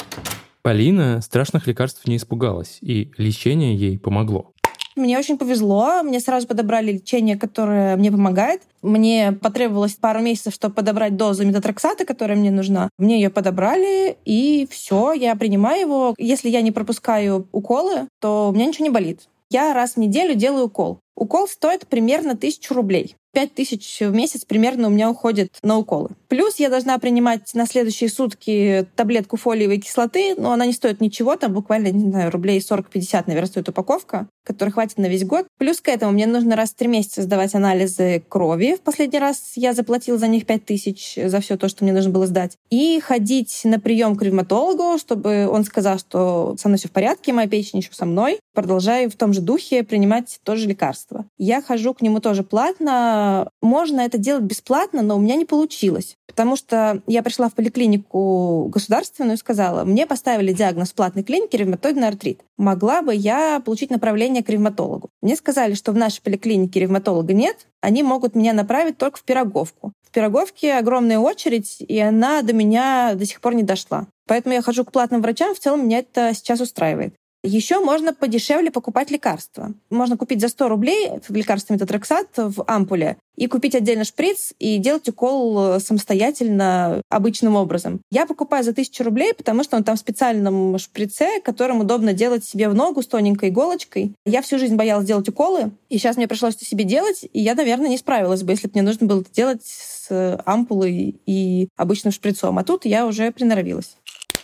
[0.62, 4.52] Полина страшных лекарств не испугалась, и лечение ей помогло.
[5.00, 6.02] Мне очень повезло.
[6.02, 8.62] Мне сразу подобрали лечение, которое мне помогает.
[8.82, 12.90] Мне потребовалось пару месяцев, чтобы подобрать дозу метатрексата, которая мне нужна.
[12.98, 16.14] Мне ее подобрали, и все, я принимаю его.
[16.18, 19.28] Если я не пропускаю уколы, то у меня ничего не болит.
[19.50, 21.00] Я раз в неделю делаю укол.
[21.16, 23.16] Укол стоит примерно тысячу рублей.
[23.32, 26.10] 5 тысяч в месяц примерно у меня уходит на уколы.
[26.28, 31.36] Плюс я должна принимать на следующие сутки таблетку фолиевой кислоты, но она не стоит ничего,
[31.36, 35.46] там буквально, не знаю, рублей 40-50, наверное, стоит упаковка, которой хватит на весь год.
[35.58, 38.76] Плюс к этому мне нужно раз в три месяца сдавать анализы крови.
[38.76, 42.10] В последний раз я заплатила за них 5 тысяч за все то, что мне нужно
[42.10, 42.56] было сдать.
[42.70, 47.32] И ходить на прием к ревматологу, чтобы он сказал, что со мной все в порядке,
[47.32, 48.40] моя печень еще со мной.
[48.54, 51.26] Продолжаю в том же духе принимать тоже лекарства.
[51.38, 53.19] Я хожу к нему тоже платно,
[53.62, 56.16] можно это делать бесплатно, но у меня не получилось.
[56.26, 61.58] Потому что я пришла в поликлинику государственную и сказала, мне поставили диагноз в платной клинике
[61.58, 62.42] ревматоидный артрит.
[62.56, 65.10] Могла бы я получить направление к ревматологу?
[65.22, 69.92] Мне сказали, что в нашей поликлинике ревматолога нет, они могут меня направить только в Пироговку.
[70.06, 74.06] В Пироговке огромная очередь, и она до меня до сих пор не дошла.
[74.26, 77.14] Поэтому я хожу к платным врачам, в целом меня это сейчас устраивает.
[77.42, 79.72] Еще можно подешевле покупать лекарства.
[79.88, 85.08] Можно купить за 100 рублей лекарство метатрексат в ампуле и купить отдельно шприц и делать
[85.08, 88.02] укол э, самостоятельно обычным образом.
[88.10, 92.44] Я покупаю за тысячу рублей, потому что он там в специальном шприце, которым удобно делать
[92.44, 94.12] себе в ногу с тоненькой иголочкой.
[94.26, 97.54] Я всю жизнь боялась делать уколы, и сейчас мне пришлось это себе делать, и я,
[97.54, 102.12] наверное, не справилась бы, если бы мне нужно было это делать с ампулой и обычным
[102.12, 102.58] шприцом.
[102.58, 103.96] А тут я уже приноровилась.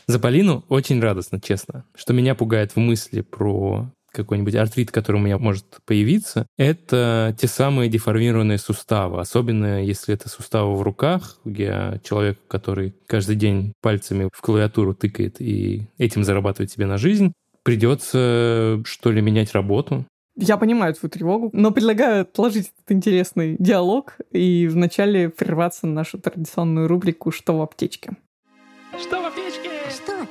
[0.07, 1.85] За Полину очень радостно, честно.
[1.95, 7.49] Что меня пугает в мысли про какой-нибудь артрит, который у меня может появиться, это те
[7.49, 9.21] самые деформированные суставы.
[9.21, 11.39] Особенно если это суставы в руках.
[11.45, 17.33] Я человек, который каждый день пальцами в клавиатуру тыкает и этим зарабатывает себе на жизнь.
[17.63, 20.07] Придется, что ли, менять работу.
[20.37, 26.19] Я понимаю твою тревогу, но предлагаю отложить этот интересный диалог и вначале прерваться на нашу
[26.19, 28.13] традиционную рубрику «Что в аптечке?».
[29.01, 29.46] Что в аптечке?
[29.97, 30.29] Что там?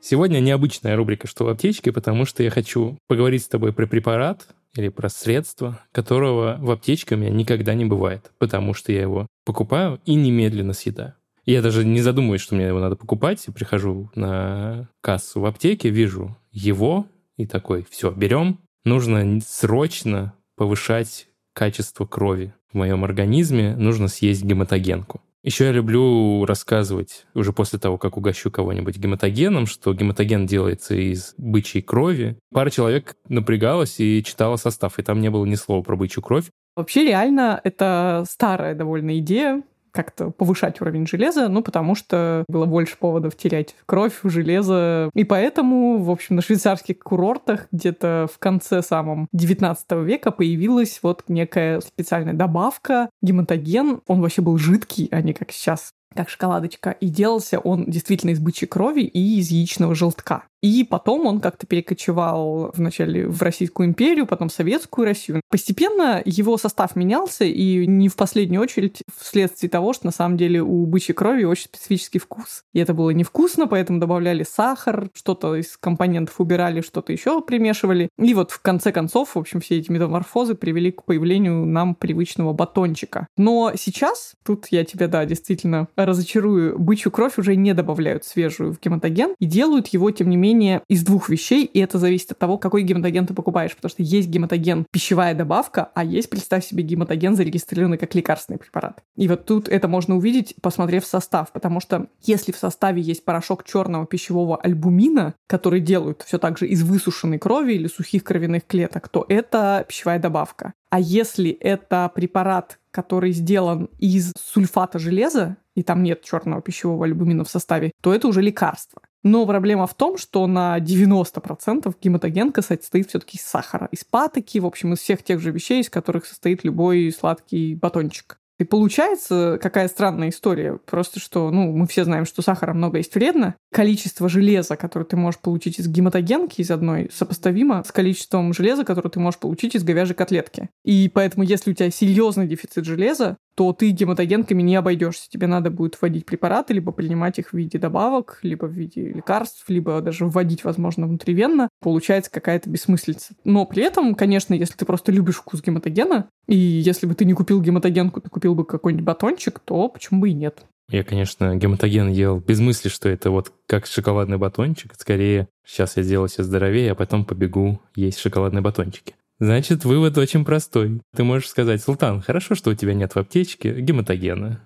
[0.00, 4.48] Сегодня необычная рубрика «Что в аптечке?», потому что я хочу поговорить с тобой про препарат
[4.74, 9.26] или про средство, которого в аптечке у меня никогда не бывает, потому что я его
[9.44, 11.14] покупаю и немедленно съедаю.
[11.44, 13.44] Я даже не задумываюсь, что мне его надо покупать.
[13.46, 18.60] Я прихожу на кассу в аптеке, вижу его и такой, все, берем.
[18.84, 25.20] Нужно срочно повышать качество крови в моем организме, нужно съесть гематогенку.
[25.42, 31.34] Еще я люблю рассказывать уже после того, как угощу кого-нибудь гематогеном, что гематоген делается из
[31.38, 32.38] бычьей крови.
[32.52, 36.50] Пара человек напрягалась и читала состав, и там не было ни слова про бычью кровь.
[36.76, 42.96] Вообще, реально, это старая довольно идея как-то повышать уровень железа, ну, потому что было больше
[42.96, 45.10] поводов терять кровь, железо.
[45.14, 51.24] И поэтому, в общем, на швейцарских курортах где-то в конце самом 19 века появилась вот
[51.28, 54.00] некая специальная добавка, гематоген.
[54.06, 56.90] Он вообще был жидкий, а не как сейчас как шоколадочка.
[56.90, 60.44] И делался он действительно из бычьей крови и из яичного желтка.
[60.62, 65.40] И потом он как-то перекочевал вначале в Российскую империю, потом в Советскую Россию.
[65.48, 70.62] Постепенно его состав менялся, и не в последнюю очередь вследствие того, что на самом деле
[70.62, 72.64] у бычьей крови очень специфический вкус.
[72.74, 78.10] И это было невкусно, поэтому добавляли сахар, что-то из компонентов убирали, что-то еще примешивали.
[78.18, 82.52] И вот в конце концов, в общем, все эти метаморфозы привели к появлению нам привычного
[82.52, 83.26] батончика.
[83.36, 88.80] Но сейчас, тут я тебя, да, действительно разочарую, бычью кровь уже не добавляют свежую в
[88.80, 92.38] гематоген и делают его, тем не менее, менее из двух вещей, и это зависит от
[92.38, 96.82] того, какой гематоген ты покупаешь, потому что есть гематоген пищевая добавка, а есть, представь себе,
[96.82, 99.02] гематоген зарегистрированный как лекарственный препарат.
[99.16, 103.64] И вот тут это можно увидеть, посмотрев состав, потому что если в составе есть порошок
[103.64, 109.08] черного пищевого альбумина, который делают все так же из высушенной крови или сухих кровяных клеток,
[109.08, 110.72] то это пищевая добавка.
[110.90, 117.44] А если это препарат, который сделан из сульфата железа, и там нет черного пищевого альбумина
[117.44, 119.00] в составе, то это уже лекарство.
[119.22, 124.66] Но проблема в том, что на 90% гематогенка состоит все-таки из сахара, из патоки, в
[124.66, 128.40] общем, из всех тех же вещей, из которых состоит любой сладкий батончик.
[128.60, 130.78] И получается, какая странная история.
[130.84, 133.54] Просто что, ну, мы все знаем, что сахара много есть вредно.
[133.72, 139.08] Количество железа, которое ты можешь получить из гематогенки, из одной, сопоставимо с количеством железа, которое
[139.08, 140.68] ты можешь получить из говяжьей котлетки.
[140.84, 145.28] И поэтому, если у тебя серьезный дефицит железа, то ты гематогенками не обойдешься.
[145.28, 149.64] Тебе надо будет вводить препараты, либо принимать их в виде добавок, либо в виде лекарств,
[149.68, 151.68] либо даже вводить, возможно, внутривенно.
[151.80, 153.34] Получается какая-то бессмыслица.
[153.44, 157.34] Но при этом, конечно, если ты просто любишь вкус гематогена, и если бы ты не
[157.34, 160.64] купил гематогенку, ты купил бы какой-нибудь батончик, то почему бы и нет?
[160.90, 164.94] Я, конечно, гематоген ел без мысли, что это вот как шоколадный батончик.
[164.98, 169.14] Скорее, сейчас я сделаю себе здоровее, а потом побегу есть шоколадные батончики.
[169.40, 171.00] Значит, вывод очень простой.
[171.16, 174.60] Ты можешь сказать, Султан, хорошо, что у тебя нет в аптечке гематогена.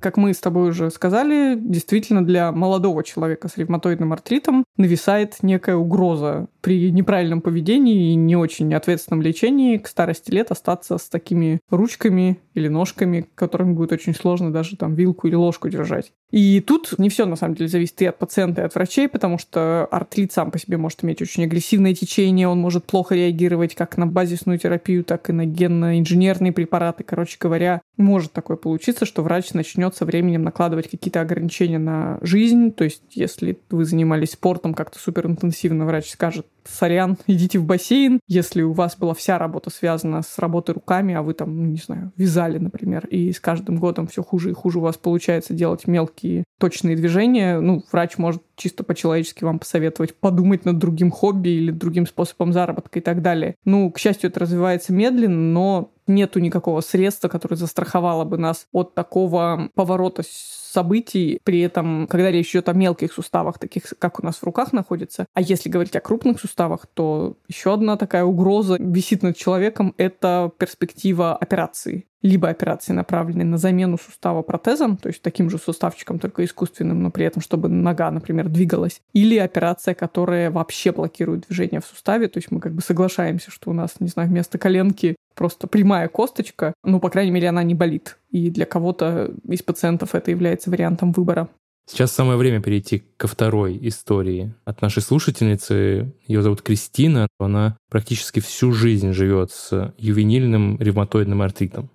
[0.00, 5.76] Как мы с тобой уже сказали, действительно для молодого человека с ревматоидным артритом нависает некая
[5.76, 11.60] угроза при неправильном поведении и не очень ответственном лечении к старости лет остаться с такими
[11.70, 16.10] ручками или ножками, которыми будет очень сложно даже там вилку или ложку держать.
[16.32, 19.38] И тут не все на самом деле зависит и от пациента, и от врачей, потому
[19.38, 23.96] что артрит сам по себе может иметь очень агрессивное течение, он может плохо реагировать как
[23.96, 27.04] на базисную терапию, так и на генно-инженерные препараты.
[27.04, 32.72] Короче говоря, может такое получиться, что врач начнет со временем накладывать какие-то ограничения на жизнь.
[32.72, 38.20] То есть, если вы занимались спортом как-то суперинтенсивно, врач скажет, сорян, идите в бассейн.
[38.28, 41.78] Если у вас была вся работа связана с работой руками, а вы там, ну, не
[41.78, 45.86] знаю, вязали, например, и с каждым годом все хуже и хуже у вас получается делать
[45.86, 51.70] мелкие точные движения, ну, врач может чисто по-человечески вам посоветовать подумать над другим хобби или
[51.70, 53.56] другим способом заработка и так далее.
[53.64, 58.94] Ну, к счастью, это развивается медленно, но нету никакого средства, которое застраховало бы нас от
[58.94, 64.36] такого поворота событий, при этом, когда речь идет о мелких суставах, таких, как у нас
[64.36, 65.26] в руках находится.
[65.32, 70.52] А если говорить о крупных суставах, то еще одна такая угроза висит над человеком— это
[70.58, 76.44] перспектива операции либо операции, направленные на замену сустава протезом, то есть таким же суставчиком, только
[76.44, 81.86] искусственным, но при этом, чтобы нога, например, двигалась, или операция, которая вообще блокирует движение в
[81.86, 85.66] суставе, то есть мы как бы соглашаемся, что у нас, не знаю, вместо коленки просто
[85.66, 88.18] прямая косточка, ну, по крайней мере, она не болит.
[88.30, 91.48] И для кого-то из пациентов это является вариантом выбора.
[91.88, 96.12] Сейчас самое время перейти ко второй истории от нашей слушательницы.
[96.26, 97.28] Ее зовут Кристина.
[97.38, 101.88] Она практически всю жизнь живет с ювенильным ревматоидным артритом.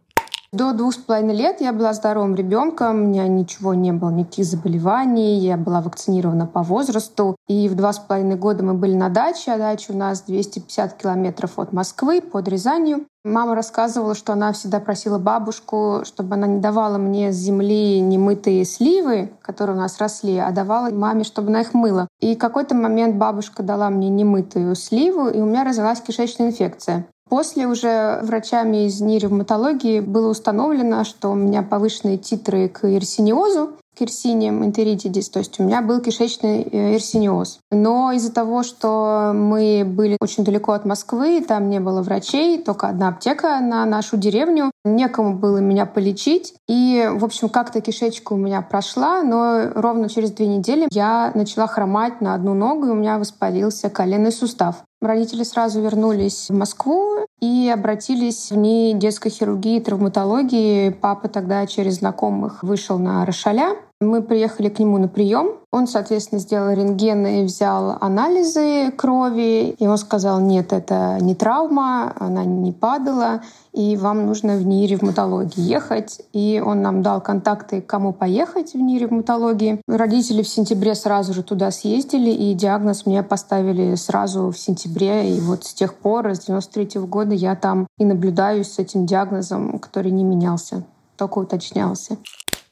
[0.53, 4.43] До двух с половиной лет я была здоровым ребенком, у меня ничего не было, никаких
[4.43, 7.37] заболеваний, я была вакцинирована по возрасту.
[7.47, 10.97] И в два с половиной года мы были на даче, а дача у нас 250
[10.97, 13.05] километров от Москвы под Рязанью.
[13.23, 18.65] Мама рассказывала, что она всегда просила бабушку, чтобы она не давала мне с земли немытые
[18.65, 22.09] сливы, которые у нас росли, а давала маме, чтобы она их мыла.
[22.19, 27.05] И в какой-то момент бабушка дала мне немытую сливу, и у меня развилась кишечная инфекция.
[27.31, 34.01] После уже врачами из нейревматологии было установлено, что у меня повышенные титры к ирсиниозу, к
[34.01, 37.59] ирсиниям энтеритидис, то есть у меня был кишечный э, ирсиниоз.
[37.71, 42.89] Но из-за того, что мы были очень далеко от Москвы, там не было врачей, только
[42.89, 46.53] одна аптека на нашу деревню, некому было меня полечить.
[46.67, 51.67] И, в общем, как-то кишечка у меня прошла, но ровно через две недели я начала
[51.67, 54.83] хромать на одну ногу, и у меня воспалился коленный сустав.
[55.01, 60.91] Родители сразу вернулись в Москву и обратились в ней детской хирургии и травматологии.
[60.91, 63.77] Папа тогда через знакомых вышел на Рошаля.
[64.01, 65.57] Мы приехали к нему на прием.
[65.71, 69.75] Он, соответственно, сделал рентген и взял анализы крови.
[69.77, 73.41] И он сказал, нет, это не травма, она не падала,
[73.73, 76.19] и вам нужно в НИИ ревматологии ехать.
[76.33, 79.79] И он нам дал контакты, кому поехать в НИИ ревматологии.
[79.87, 85.29] Родители в сентябре сразу же туда съездили, и диагноз мне поставили сразу в сентябре.
[85.29, 89.05] И вот с тех пор, с 93 -го года, я там и наблюдаюсь с этим
[89.05, 90.83] диагнозом, который не менялся,
[91.17, 92.17] только уточнялся.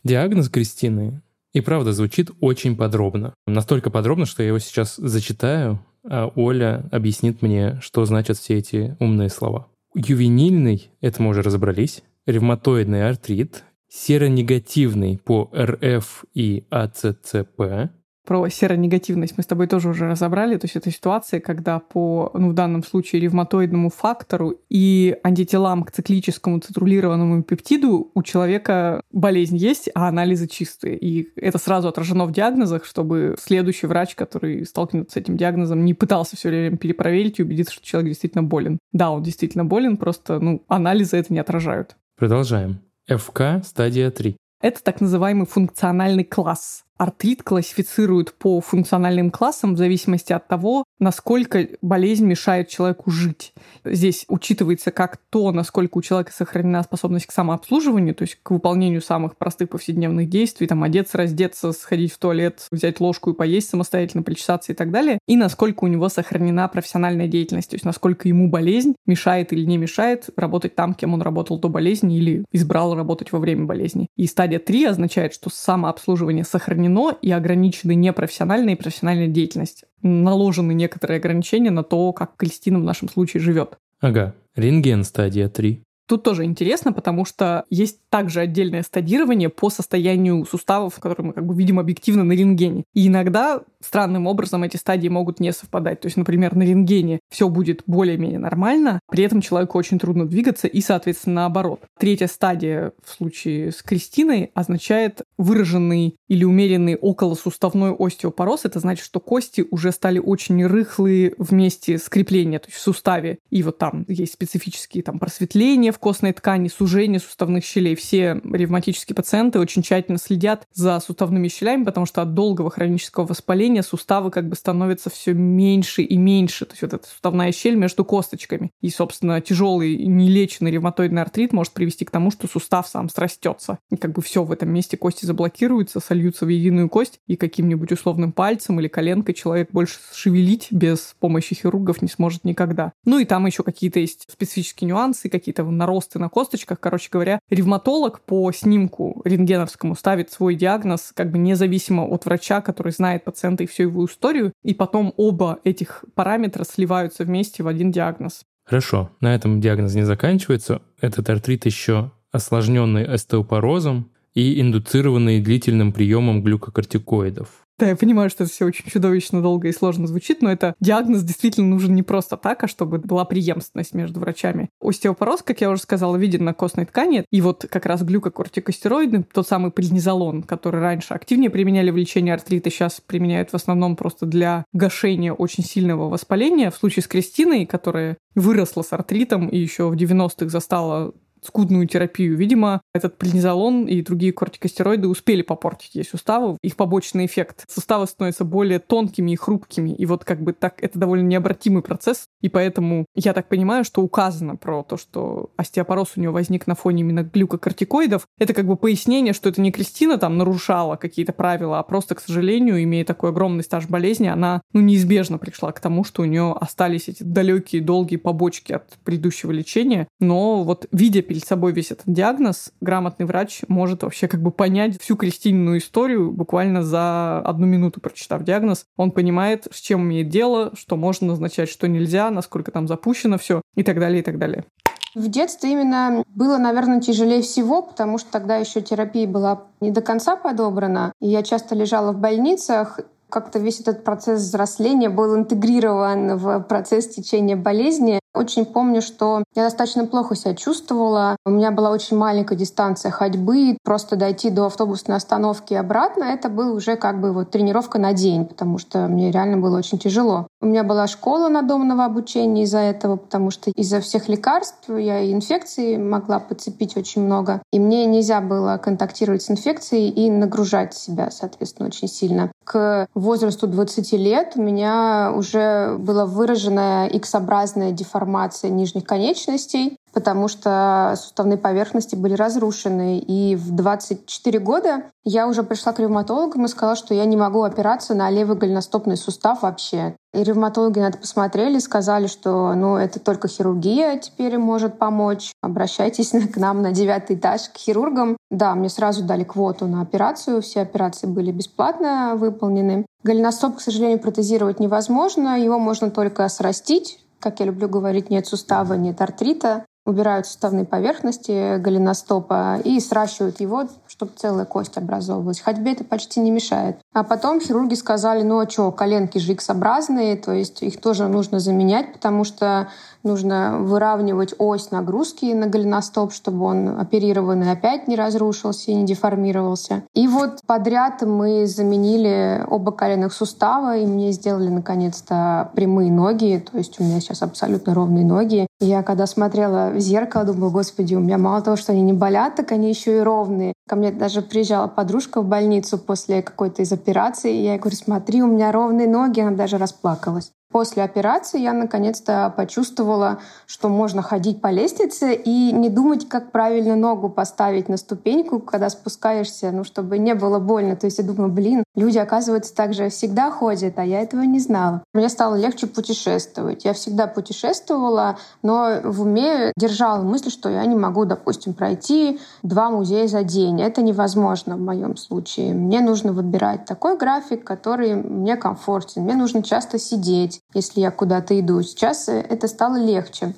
[0.03, 1.21] Диагноз Кристины
[1.53, 3.33] и правда звучит очень подробно.
[3.47, 8.95] Настолько подробно, что я его сейчас зачитаю, а Оля объяснит мне, что значат все эти
[8.99, 9.67] умные слова.
[9.95, 17.89] Ювенильный, это мы уже разобрались, ревматоидный артрит, серонегативный по РФ и АЦЦП,
[18.25, 20.57] про серонегативность мы с тобой тоже уже разобрали.
[20.57, 25.91] То есть это ситуация, когда по, ну, в данном случае, ревматоидному фактору и антителам к
[25.91, 30.97] циклическому цитрулированному пептиду у человека болезнь есть, а анализы чистые.
[30.97, 35.93] И это сразу отражено в диагнозах, чтобы следующий врач, который столкнется с этим диагнозом, не
[35.93, 38.79] пытался все время перепроверить и убедиться, что человек действительно болен.
[38.91, 41.95] Да, он действительно болен, просто ну, анализы это не отражают.
[42.17, 42.79] Продолжаем.
[43.07, 44.35] ФК стадия 3.
[44.61, 46.83] Это так называемый функциональный класс.
[46.99, 53.53] Артрит классифицируют по функциональным классам в зависимости от того, насколько болезнь мешает человеку жить.
[53.85, 59.01] Здесь учитывается как то, насколько у человека сохранена способность к самообслуживанию, то есть к выполнению
[59.01, 64.21] самых простых повседневных действий, там одеться, раздеться, сходить в туалет, взять ложку и поесть самостоятельно,
[64.21, 68.49] причесаться и так далее, и насколько у него сохранена профессиональная деятельность, то есть насколько ему
[68.49, 73.31] болезнь мешает или не мешает работать там, кем он работал до болезни или избрал работать
[73.31, 74.09] во время болезни.
[74.17, 79.85] И стадия 3 означает, что самообслуживание сохранено ограничено и ограничены непрофессиональная и профессиональная деятельность.
[80.01, 83.77] Наложены некоторые ограничения на то, как Кристина в нашем случае живет.
[84.01, 85.83] Ага, рентген стадия 3.
[86.09, 91.45] Тут тоже интересно, потому что есть также отдельное стадирование по состоянию суставов, которые мы как
[91.45, 92.83] бы видим объективно на рентгене.
[92.95, 96.01] И иногда странным образом эти стадии могут не совпадать.
[96.01, 100.67] То есть, например, на рентгене все будет более-менее нормально, при этом человеку очень трудно двигаться
[100.67, 101.81] и, соответственно, наоборот.
[101.97, 108.65] Третья стадия в случае с Кристиной означает выраженный или умеренный околосуставной остеопороз.
[108.65, 113.39] Это значит, что кости уже стали очень рыхлые вместе с креплением, то есть в суставе.
[113.49, 117.95] И вот там есть специфические там просветления в костной ткани, сужение суставных щелей.
[117.95, 123.68] Все ревматические пациенты очень тщательно следят за суставными щелями, потому что от долгого хронического воспаления
[123.83, 126.65] суставы как бы становятся все меньше и меньше.
[126.65, 128.71] То есть вот эта суставная щель между косточками.
[128.81, 133.79] И, собственно, тяжелый нелеченный ревматоидный артрит может привести к тому, что сустав сам срастется.
[133.91, 137.91] И как бы все в этом месте кости заблокируются, сольются в единую кость, и каким-нибудь
[137.91, 142.93] условным пальцем или коленкой человек больше шевелить без помощи хирургов не сможет никогда.
[143.05, 146.79] Ну и там еще какие-то есть специфические нюансы, какие-то наросты на косточках.
[146.79, 152.91] Короче говоря, ревматолог по снимку рентгеновскому ставит свой диагноз как бы независимо от врача, который
[152.91, 157.91] знает пациента и всю его историю, и потом оба этих параметра сливаются вместе в один
[157.91, 158.43] диагноз.
[158.65, 160.81] Хорошо, на этом диагноз не заканчивается.
[161.01, 167.49] Этот артрит еще осложненный остеопорозом и индуцированный длительным приемом глюкокортикоидов.
[167.79, 171.23] Да, я понимаю, что это все очень чудовищно долго и сложно звучит, но это диагноз
[171.23, 174.69] действительно нужен не просто так, а чтобы была преемственность между врачами.
[174.81, 179.47] Остеопороз, как я уже сказала, виден на костной ткани, и вот как раз глюкокортикостероиды, тот
[179.47, 184.65] самый преднизолон, который раньше активнее применяли в лечении артрита, сейчас применяют в основном просто для
[184.73, 186.71] гашения очень сильного воспаления.
[186.71, 192.35] В случае с Кристиной, которая выросла с артритом и еще в 90-х застала скудную терапию.
[192.35, 196.57] Видимо, этот преднизолон и другие кортикостероиды успели попортить ей суставы.
[196.61, 197.63] Их побочный эффект.
[197.67, 199.91] Суставы становятся более тонкими и хрупкими.
[199.91, 202.25] И вот как бы так это довольно необратимый процесс.
[202.41, 206.75] И поэтому я так понимаю, что указано про то, что остеопороз у нее возник на
[206.75, 208.25] фоне именно глюкокортикоидов.
[208.37, 212.19] Это как бы пояснение, что это не Кристина там нарушала какие-то правила, а просто, к
[212.19, 216.55] сожалению, имея такой огромный стаж болезни, она ну, неизбежно пришла к тому, что у нее
[216.59, 220.07] остались эти далекие, долгие побочки от предыдущего лечения.
[220.19, 224.99] Но вот видя перед собой весь этот диагноз, грамотный врач может вообще как бы понять
[224.99, 228.85] всю Кристинину историю буквально за одну минуту, прочитав диагноз.
[228.97, 233.61] Он понимает, с чем имеет дело, что можно назначать, что нельзя, насколько там запущено все
[233.75, 234.65] и так далее, и так далее.
[235.13, 240.01] В детстве именно было, наверное, тяжелее всего, потому что тогда еще терапия была не до
[240.01, 241.13] конца подобрана.
[241.21, 242.99] И я часто лежала в больницах,
[243.29, 248.19] как-то весь этот процесс взросления был интегрирован в процесс течения болезни.
[248.35, 251.35] Очень помню, что я достаточно плохо себя чувствовала.
[251.45, 253.77] У меня была очень маленькая дистанция ходьбы.
[253.83, 258.13] Просто дойти до автобусной остановки и обратно— это была уже как бы вот тренировка на
[258.13, 260.47] день, потому что мне реально было очень тяжело.
[260.61, 265.33] У меня была школа надомного обучения из-за этого, потому что из-за всех лекарств я и
[265.33, 267.63] инфекции могла подцепить очень много.
[267.73, 272.51] И мне нельзя было контактировать с инфекцией и нагружать себя, соответственно, очень сильно.
[272.63, 278.18] К возрасту 20 лет у меня уже была выраженная X-образная деформация
[278.63, 283.19] нижних конечностей, потому что суставные поверхности были разрушены.
[283.19, 287.63] И в 24 года я уже пришла к ревматологам и сказала, что я не могу
[287.63, 290.15] опираться на левый голеностопный сустав вообще.
[290.33, 295.51] И ревматологи на это посмотрели, сказали, что ну, это только хирургия теперь может помочь.
[295.61, 298.37] Обращайтесь к нам на девятый этаж к хирургам.
[298.51, 300.61] Да, мне сразу дали квоту на операцию.
[300.61, 303.05] Все операции были бесплатно выполнены.
[303.23, 305.59] Голеностоп, к сожалению, протезировать невозможно.
[305.59, 307.19] Его можно только срастить.
[307.39, 313.87] Как я люблю говорить, нет сустава, нет артрита убирают суставные поверхности голеностопа и сращивают его,
[314.07, 315.61] чтобы целая кость образовывалась.
[315.61, 316.97] Ходьбе это почти не мешает.
[317.13, 321.59] А потом хирурги сказали, ну а что, коленки же X-образные, то есть их тоже нужно
[321.59, 322.89] заменять, потому что
[323.23, 330.03] нужно выравнивать ось нагрузки на голеностоп, чтобы он оперированный опять не разрушился и не деформировался.
[330.13, 336.77] И вот подряд мы заменили оба коленных сустава, и мне сделали наконец-то прямые ноги, то
[336.77, 338.67] есть у меня сейчас абсолютно ровные ноги.
[338.79, 342.55] Я когда смотрела в зеркало, думаю, господи, у меня мало того, что они не болят,
[342.55, 343.73] так они еще и ровные.
[343.87, 347.97] Ко мне даже приезжала подружка в больницу после какой-то из операций, и я ей говорю,
[347.97, 350.51] смотри, у меня ровные ноги, она даже расплакалась.
[350.71, 356.95] После операции я наконец-то почувствовала, что можно ходить по лестнице и не думать, как правильно
[356.95, 360.95] ногу поставить на ступеньку, когда спускаешься, ну, чтобы не было больно.
[360.95, 364.59] То есть я думаю, блин, люди, оказывается, так же всегда ходят, а я этого не
[364.59, 365.03] знала.
[365.13, 366.85] Мне стало легче путешествовать.
[366.85, 372.89] Я всегда путешествовала, но в уме держала мысль, что я не могу, допустим, пройти два
[372.89, 373.81] музея за день.
[373.81, 375.73] Это невозможно в моем случае.
[375.73, 379.23] Мне нужно выбирать такой график, который мне комфортен.
[379.23, 381.81] Мне нужно часто сидеть если я куда-то иду.
[381.81, 383.53] Сейчас это стало легче.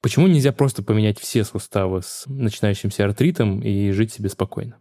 [0.00, 4.76] Почему нельзя просто поменять все суставы с начинающимся артритом и жить себе спокойно?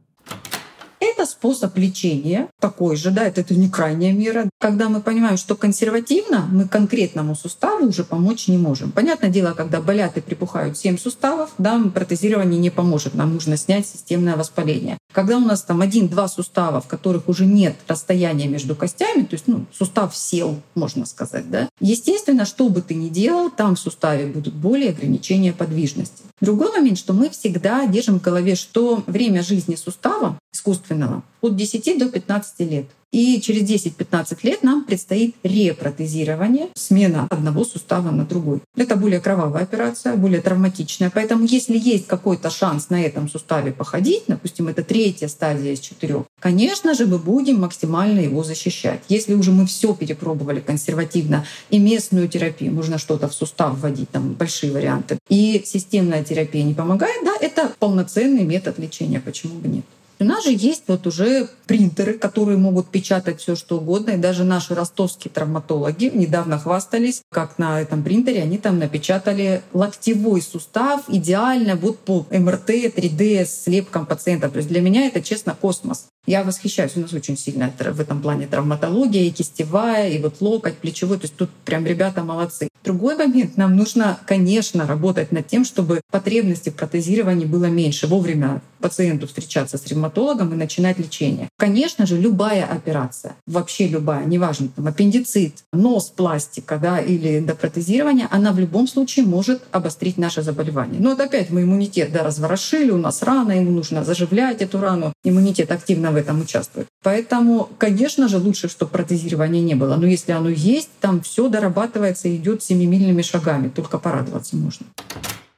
[1.37, 4.49] Способ лечения такой же, да, это, это не крайняя мера.
[4.59, 8.91] Когда мы понимаем, что консервативно мы конкретному суставу уже помочь не можем.
[8.91, 13.85] Понятное дело, когда болят и припухают 7 суставов, да, протезирование не поможет, нам нужно снять
[13.85, 14.97] системное воспаление.
[15.13, 19.47] Когда у нас там один-два сустава, в которых уже нет расстояния между костями, то есть
[19.47, 24.25] ну, сустав сел, можно сказать, да, естественно, что бы ты ни делал, там в суставе
[24.25, 26.23] будут более ограничения подвижности.
[26.41, 31.99] Другой момент, что мы всегда держим в голове, что время жизни сустава искусственного от 10
[31.99, 32.85] до 15 лет.
[33.13, 38.59] И через 10-15 лет нам предстоит репротезирование, смена одного сустава на другой.
[38.75, 41.09] Это более кровавая операция, более травматичная.
[41.09, 46.23] Поэтому если есть какой-то шанс на этом суставе походить, допустим, это третья стадия из четырех,
[46.41, 48.99] конечно же, мы будем максимально его защищать.
[49.07, 54.33] Если уже мы все перепробовали консервативно и местную терапию, можно что-то в сустав вводить, там
[54.33, 59.85] большие варианты, и системная терапия не помогает, да, это полноценный метод лечения, почему бы нет.
[60.19, 64.11] У нас же есть вот уже принтеры, которые могут печатать все что угодно.
[64.11, 70.41] И даже наши ростовские травматологи недавно хвастались, как на этом принтере они там напечатали локтевой
[70.41, 74.49] сустав идеально вот по МРТ, 3D с слепком пациента.
[74.49, 76.07] То есть для меня это, честно, космос.
[76.25, 80.77] Я восхищаюсь, у нас очень сильно в этом плане травматология, и кистевая, и вот локоть,
[80.77, 81.17] плечевой.
[81.17, 82.69] То есть тут прям ребята молодцы.
[82.83, 88.07] Другой момент, нам нужно, конечно, работать над тем, чтобы потребности в протезировании было меньше.
[88.07, 90.06] Вовремя пациенту встречаться с ревматологом
[90.53, 91.49] и начинать лечение.
[91.57, 98.51] Конечно же, любая операция, вообще любая, неважно, там аппендицит, нос, пластика да, или эндопротезирование, она
[98.51, 100.99] в любом случае может обострить наше заболевание.
[100.99, 105.13] Но вот опять мы иммунитет да, разворошили, у нас рана, ему нужно заживлять эту рану.
[105.23, 106.87] Иммунитет активно в этом участвует.
[107.03, 109.95] Поэтому, конечно же, лучше, чтобы протезирования не было.
[109.95, 113.69] Но если оно есть, там все дорабатывается и идет семимильными шагами.
[113.69, 114.85] Только порадоваться можно.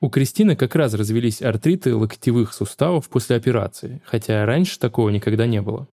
[0.01, 5.61] У Кристины как раз развелись артриты локтевых суставов после операции, хотя раньше такого никогда не
[5.61, 5.87] было.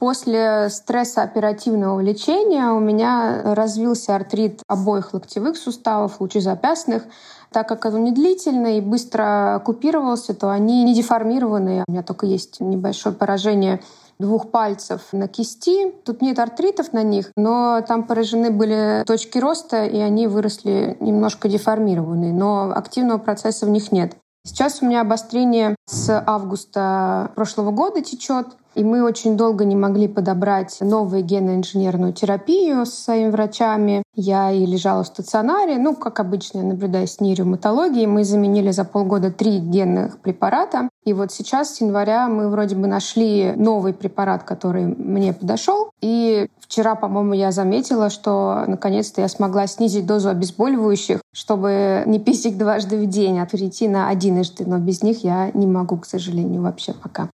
[0.00, 7.04] После стресса оперативного лечения у меня развился артрит обоих локтевых суставов, лучезапястных.
[7.52, 11.84] Так как он не длительный и быстро купировался, то они не деформированные.
[11.86, 13.80] У меня только есть небольшое поражение
[14.18, 15.92] двух пальцев на кисти.
[16.04, 21.48] Тут нет артритов на них, но там поражены были точки роста, и они выросли немножко
[21.48, 24.16] деформированные, но активного процесса в них нет.
[24.44, 28.46] Сейчас у меня обострение с августа прошлого года течет.
[28.74, 34.02] И мы очень долго не могли подобрать новую геноинженерную терапию с своими врачами.
[34.14, 35.78] Я и лежала в стационаре.
[35.78, 38.06] Ну, как обычно, я наблюдаю с нейроматологией.
[38.06, 40.88] Мы заменили за полгода три генных препарата.
[41.04, 45.90] И вот сейчас, с января, мы вроде бы нашли новый препарат, который мне подошел.
[46.02, 52.44] И вчера, по-моему, я заметила, что наконец-то я смогла снизить дозу обезболивающих, чтобы не пить
[52.44, 54.64] их дважды в день, а перейти на одиножды.
[54.66, 57.30] Но без них я не могу, к сожалению, вообще пока.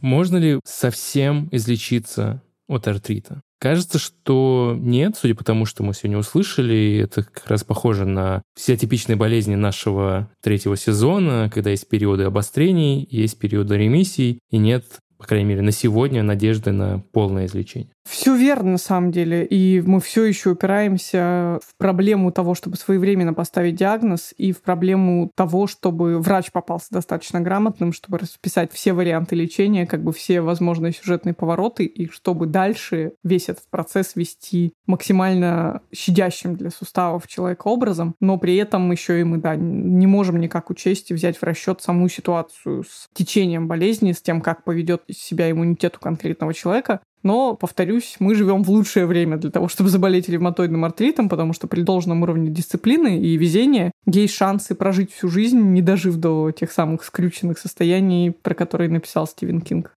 [0.00, 3.40] Можно ли совсем излечиться от артрита?
[3.60, 8.42] Кажется, что нет, судя по тому, что мы сегодня услышали, это как раз похоже на
[8.54, 14.84] все типичные болезни нашего третьего сезона, когда есть периоды обострений, есть периоды ремиссий, и нет
[15.18, 17.90] по крайней мере, на сегодня надежды на полное излечение.
[18.08, 19.44] Все верно, на самом деле.
[19.44, 25.30] И мы все еще упираемся в проблему того, чтобы своевременно поставить диагноз, и в проблему
[25.34, 30.94] того, чтобы врач попался достаточно грамотным, чтобы расписать все варианты лечения, как бы все возможные
[30.94, 38.14] сюжетные повороты, и чтобы дальше весь этот процесс вести максимально щадящим для суставов человека образом,
[38.20, 41.82] но при этом еще и мы да, не можем никак учесть и взять в расчет
[41.82, 47.00] саму ситуацию с течением болезни, с тем, как поведет себя иммунитет у конкретного человека.
[47.28, 51.66] Но, повторюсь, мы живем в лучшее время для того, чтобы заболеть ревматоидным артритом, потому что
[51.66, 56.72] при должном уровне дисциплины и везения есть шансы прожить всю жизнь, не дожив до тех
[56.72, 59.94] самых скрюченных состояний, про которые написал Стивен Кинг.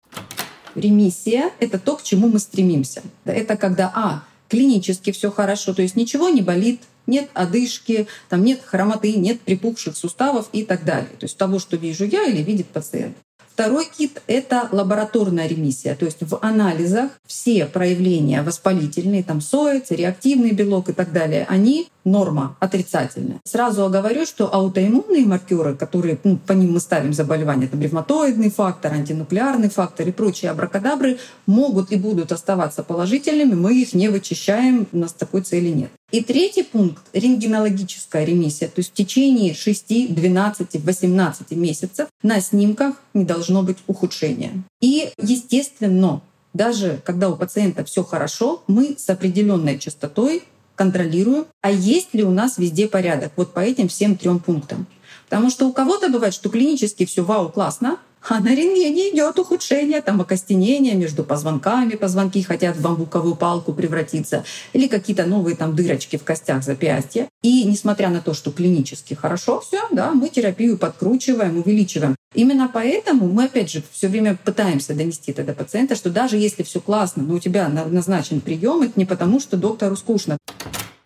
[0.74, 3.00] Ремиссия— это то, к чему мы стремимся.
[3.24, 8.60] Это когда, а, клинически все хорошо, то есть ничего не болит, нет одышки, там нет
[8.60, 11.10] хромоты, нет припухших суставов и так далее.
[11.16, 13.16] То есть того, что вижу я или видит пациент.
[13.60, 20.52] Второй кит— это лабораторная ремиссия, то есть в анализах все проявления воспалительные, там соец, реактивный
[20.52, 23.40] белок и так далее, они норма отрицательная.
[23.44, 28.92] Сразу оговорю, что аутоиммунные маркеры, которые ну, по ним мы ставим заболевания, это ревматоидный фактор,
[28.92, 34.98] антинуклеарный фактор и прочие абракадабры, могут и будут оставаться положительными, мы их не вычищаем, у
[34.98, 35.90] нас такой цели нет.
[36.10, 38.68] И третий пункт— рентгенологическая ремиссия.
[38.68, 44.64] То есть в течение 6, 12, 18 месяцев на снимках не должно быть ухудшения.
[44.80, 46.20] И, естественно,
[46.52, 50.42] даже когда у пациента все хорошо, мы с определенной частотой
[50.80, 54.86] контролируем, а есть ли у нас везде порядок вот по этим всем трем пунктам.
[55.28, 57.98] Потому что у кого-то бывает, что клинически все вау, классно,
[58.28, 64.44] а на рентгене идет ухудшение, там окостенение между позвонками, позвонки хотят в бамбуковую палку превратиться,
[64.72, 67.28] или какие-то новые там дырочки в костях запястья.
[67.42, 72.16] И несмотря на то, что клинически хорошо все, да, мы терапию подкручиваем, увеличиваем.
[72.34, 76.62] Именно поэтому мы, опять же, все время пытаемся донести это до пациента, что даже если
[76.62, 80.36] все классно, но у тебя назначен прием, это не потому, что доктору скучно.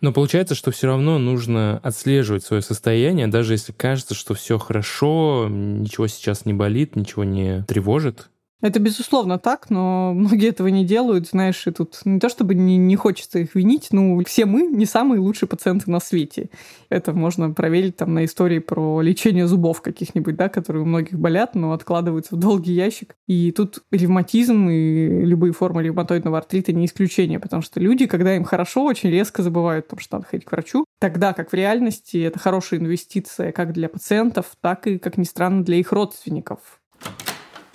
[0.01, 5.47] Но получается, что все равно нужно отслеживать свое состояние, даже если кажется, что все хорошо,
[5.49, 8.29] ничего сейчас не болит, ничего не тревожит.
[8.61, 12.77] Это безусловно так, но многие этого не делают, знаешь, и тут не то чтобы не,
[12.77, 16.49] не хочется их винить, ну, все мы не самые лучшие пациенты на свете.
[16.89, 21.53] Это можно проверить там на истории про лечение зубов каких-нибудь, да, которые у многих болят,
[21.53, 23.15] но откладываются в долгий ящик.
[23.27, 28.45] И тут ревматизм и любые формы ревматоидного артрита не исключение, потому что люди, когда им
[28.45, 32.39] хорошо, очень резко забывают, потому что надо ходить к врачу, тогда как в реальности это
[32.39, 36.79] хорошая инвестиция как для пациентов, так и, как ни странно, для их родственников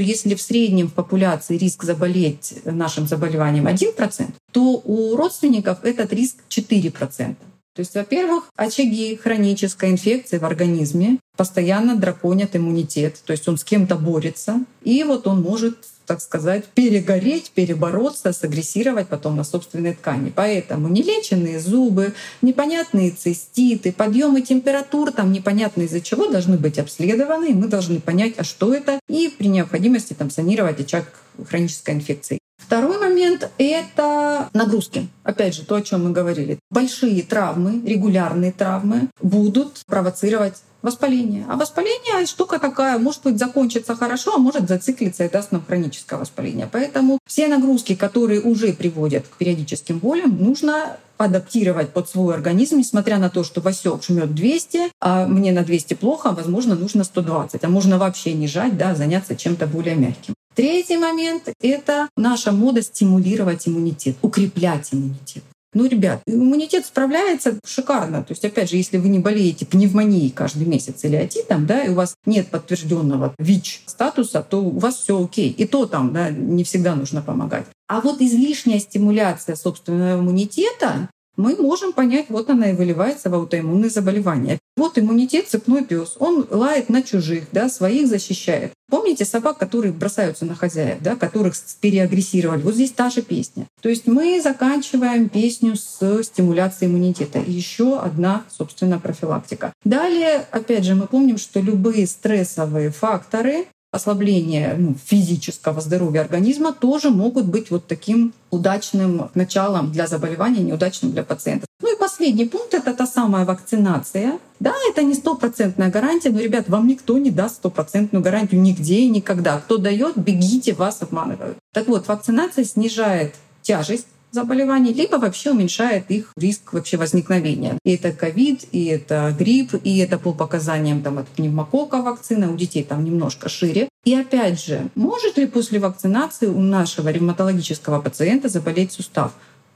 [0.02, 6.36] если в среднем в популяции риск заболеть нашим заболеванием 1%, то у родственников этот риск
[6.48, 7.36] 4%.
[7.72, 13.64] То есть, во-первых, очаги хронической инфекции в организме постоянно драконят иммунитет, то есть он с
[13.64, 15.78] кем-то борется, и вот он может
[16.10, 20.32] так сказать, перегореть, перебороться, сагрессировать потом на собственные ткани.
[20.34, 27.54] Поэтому нелеченные зубы, непонятные циститы, подъемы температур, там непонятно из-за чего, должны быть обследованы, и
[27.54, 31.04] мы должны понять, а что это, и при необходимости там, санировать очаг
[31.48, 32.39] хронической инфекции.
[32.70, 35.08] Второй момент— это нагрузки.
[35.24, 36.60] Опять же, то, о чем мы говорили.
[36.70, 41.44] Большие травмы, регулярные травмы будут провоцировать воспаление.
[41.48, 46.16] А воспаление— штука такая, может быть, закончится хорошо, а может зациклиться и даст нам хроническое
[46.16, 46.68] воспаление.
[46.70, 53.18] Поэтому все нагрузки, которые уже приводят к периодическим болям, нужно адаптировать под свой организм, несмотря
[53.18, 57.64] на то, что Васек жмет 200, а мне на 200 плохо, а возможно, нужно 120.
[57.64, 60.34] А можно вообще не жать, да, заняться чем-то более мягким.
[60.54, 65.44] Третий момент— это наша мода стимулировать иммунитет, укреплять иммунитет.
[65.72, 68.24] Ну, ребят, иммунитет справляется шикарно.
[68.24, 71.90] То есть, опять же, если вы не болеете пневмонией каждый месяц или отитом, да, и
[71.90, 75.50] у вас нет подтвержденного ВИЧ статуса, то у вас все окей.
[75.50, 77.66] И то там, да, не всегда нужно помогать.
[77.86, 83.90] А вот излишняя стимуляция собственного иммунитета мы можем понять, вот она и выливается в аутоиммунные
[83.90, 84.58] заболевания.
[84.80, 88.72] Вот иммунитет цепной пес, он лает на чужих, да, своих защищает.
[88.90, 92.62] Помните собак, которые бросаются на хозяев, да, которых переагрессировали?
[92.62, 93.66] Вот здесь та же песня.
[93.82, 97.40] То есть мы заканчиваем песню с стимуляцией иммунитета.
[97.40, 99.74] Еще одна, собственно, профилактика.
[99.84, 107.10] Далее, опять же, мы помним, что любые стрессовые факторы ослабление ну, физического здоровья организма тоже
[107.10, 111.66] могут быть вот таким удачным началом для заболевания, неудачным для пациента.
[111.82, 111.89] Ну
[112.20, 114.38] последний пункт— это та самая вакцинация.
[114.60, 119.08] Да, это не стопроцентная гарантия, но, ребят, вам никто не даст стопроцентную гарантию нигде и
[119.08, 119.58] никогда.
[119.58, 121.56] Кто дает, бегите, вас обманывают.
[121.72, 127.78] Так вот, вакцинация снижает тяжесть заболеваний, либо вообще уменьшает их риск вообще возникновения.
[127.84, 132.56] И это ковид, и это грипп, и это по показаниям там, от пневмокока вакцина, у
[132.56, 133.88] детей там немножко шире.
[134.04, 139.32] И опять же, может ли после вакцинации у нашего ревматологического пациента заболеть сустав?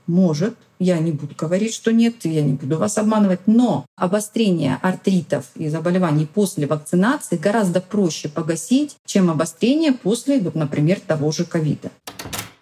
[0.07, 5.47] Может, я не буду говорить, что нет, я не буду вас обманывать, но обострение артритов
[5.57, 11.91] и заболеваний после вакцинации гораздо проще погасить, чем обострение после, например, того же ковида.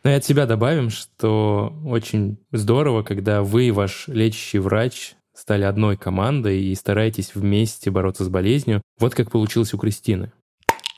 [0.04, 5.64] Ну и от себя добавим, что очень здорово, когда вы и ваш лечащий врач стали
[5.64, 8.82] одной командой и стараетесь вместе бороться с болезнью.
[8.98, 10.32] Вот как получилось у Кристины.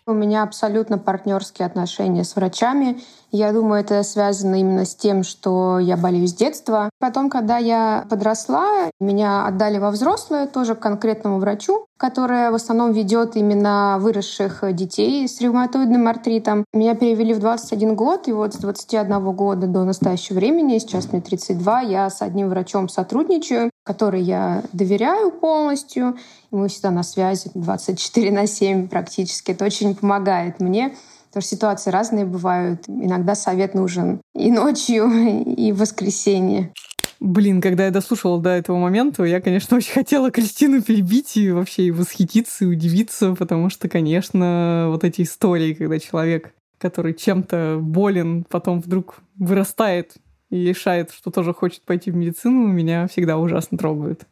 [0.06, 3.00] У меня абсолютно партнерские отношения с врачами.
[3.30, 6.90] Я думаю, это связано именно с тем, что я болею с детства.
[7.00, 12.92] Потом, когда я подросла, меня отдали во взрослое тоже к конкретному врачу, которая в основном
[12.92, 16.66] ведет именно выросших детей с ревматоидным артритом.
[16.74, 21.22] Меня перевели в 21 год, и вот с 21 года до настоящего времени, сейчас мне
[21.22, 26.16] 32, я с одним врачом сотрудничаю, который я доверяю полностью.
[26.50, 29.52] Мы всегда на связи 24 на 7 практически.
[29.52, 30.94] Это очень помогает мне.
[31.28, 32.88] Потому что ситуации разные бывают.
[32.88, 35.08] Иногда совет нужен и ночью,
[35.56, 36.72] и в воскресенье.
[37.20, 41.84] Блин, когда я дослушала до этого момента, я, конечно, очень хотела Кристину перебить и вообще
[41.84, 48.44] и восхититься, и удивиться, потому что, конечно, вот эти истории, когда человек, который чем-то болен,
[48.48, 50.16] потом вдруг вырастает
[50.54, 54.26] и решает, что тоже хочет пойти в медицину, меня всегда ужасно трогают.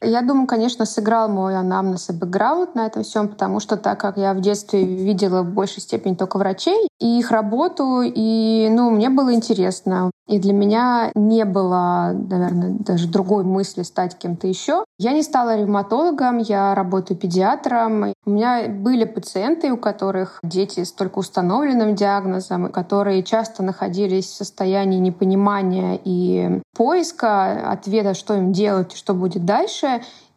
[0.00, 4.16] Я думаю, конечно, сыграл мой анамнез и бэкграунд на этом всем, потому что так как
[4.16, 9.10] я в детстве видела в большей степени только врачей и их работу, и, ну, мне
[9.10, 10.10] было интересно.
[10.26, 14.84] И для меня не было, наверное, даже другой мысли стать кем-то еще.
[14.98, 18.14] Я не стала ревматологом, я работаю педиатром.
[18.24, 24.34] У меня были пациенты, у которых дети с только установленным диагнозом, которые часто находились в
[24.34, 29.83] состоянии непонимания и поиска ответа, что им делать и что будет дальше.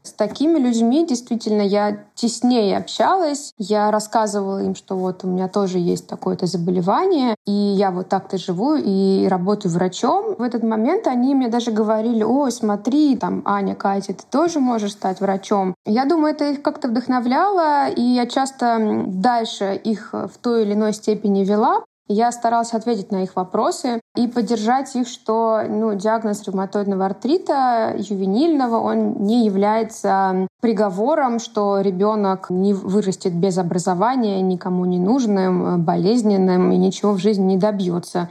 [0.04, 3.54] С такими людьми действительно я теснее общалась.
[3.58, 8.38] Я рассказывала им, что вот у меня тоже есть такое-то заболевание, и я вот так-то
[8.38, 10.36] живу и работаю врачом.
[10.38, 14.94] В этот момент они мне даже говорили, ой, смотри, там, Аня, Катя, ты тоже можешь
[14.94, 15.76] стать врачом.
[15.86, 20.94] Я думаю, это их как-то вдохновляло, и я часто дальше их в той или иной
[20.94, 27.06] степени вела, Я старалась ответить на их вопросы и поддержать их, что ну, диагноз ревматоидного
[27.06, 35.84] артрита ювенильного, он не является приговором, что ребенок не вырастет без образования, никому не нужным,
[35.84, 38.30] болезненным и ничего в жизни не добьется.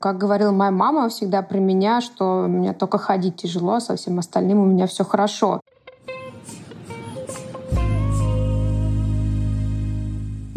[0.00, 4.18] Как говорила моя мама всегда про меня, что мне только ходить тяжело, а со всем
[4.18, 5.60] остальным у меня все хорошо.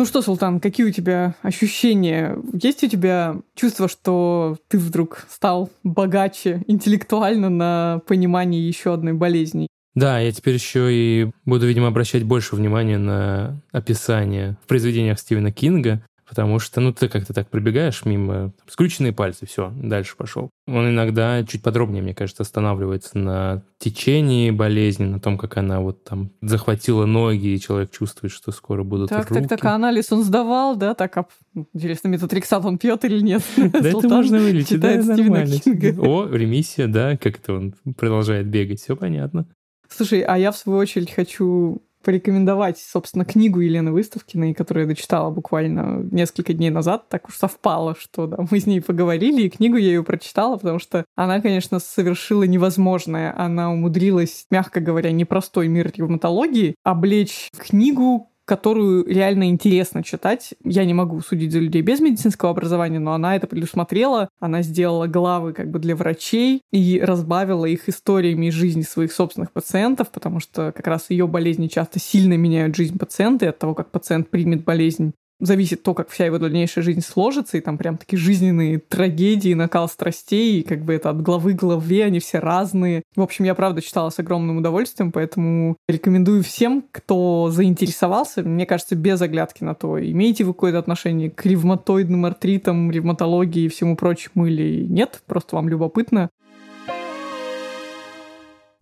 [0.02, 2.36] Ну что, Султан, какие у тебя ощущения?
[2.54, 9.68] Есть у тебя чувство, что ты вдруг стал богаче интеллектуально на понимание еще одной болезни?
[9.94, 15.52] Да, я теперь еще и буду, видимо, обращать больше внимания на описание в произведениях Стивена
[15.52, 20.50] Кинга, потому что, ну, ты как-то так пробегаешь мимо, скрученные пальцы, все, дальше пошел.
[20.66, 26.06] Он иногда чуть подробнее, мне кажется, останавливается на течении болезни, на том, как она вот
[26.06, 29.42] там захватила ноги, и человек чувствует, что скоро будут так, руки.
[29.42, 31.28] Так, так, а анализ он сдавал, да, так, а
[31.74, 33.44] интересно, метотрексат он пьет или нет?
[33.58, 35.56] Да это можно вылечить, да, нормально.
[36.00, 39.48] О, ремиссия, да, как это он продолжает бегать, все понятно.
[39.90, 45.30] Слушай, а я в свою очередь хочу порекомендовать, собственно, книгу Елены Выставкиной, которую я дочитала
[45.30, 47.08] буквально несколько дней назад.
[47.10, 50.80] Так уж совпало, что да, мы с ней поговорили, и книгу я ее прочитала, потому
[50.80, 53.34] что она, конечно, совершила невозможное.
[53.38, 60.56] Она умудрилась, мягко говоря, непростой мир ревматологии облечь книгу, которую реально интересно читать.
[60.66, 64.28] Я не могу судить за людей без медицинского образования, но она это предусмотрела.
[64.42, 69.54] Она сделала главы как бы для врачей и разбавила их историями из жизни своих собственных
[69.54, 73.74] пациентов, потому что как раз ее болезни часто сильно меняют жизнь пациента и от того,
[73.74, 77.98] как пациент примет болезнь зависит то, как вся его дальнейшая жизнь сложится, и там прям
[77.98, 82.40] такие жизненные трагедии, накал страстей, и как бы это от главы к главе, они все
[82.40, 83.02] разные.
[83.16, 88.96] В общем, я правда читала с огромным удовольствием, поэтому рекомендую всем, кто заинтересовался, мне кажется,
[88.96, 94.46] без оглядки на то, имеете вы какое-то отношение к ревматоидным артритам, ревматологии и всему прочему
[94.46, 96.30] или нет, просто вам любопытно.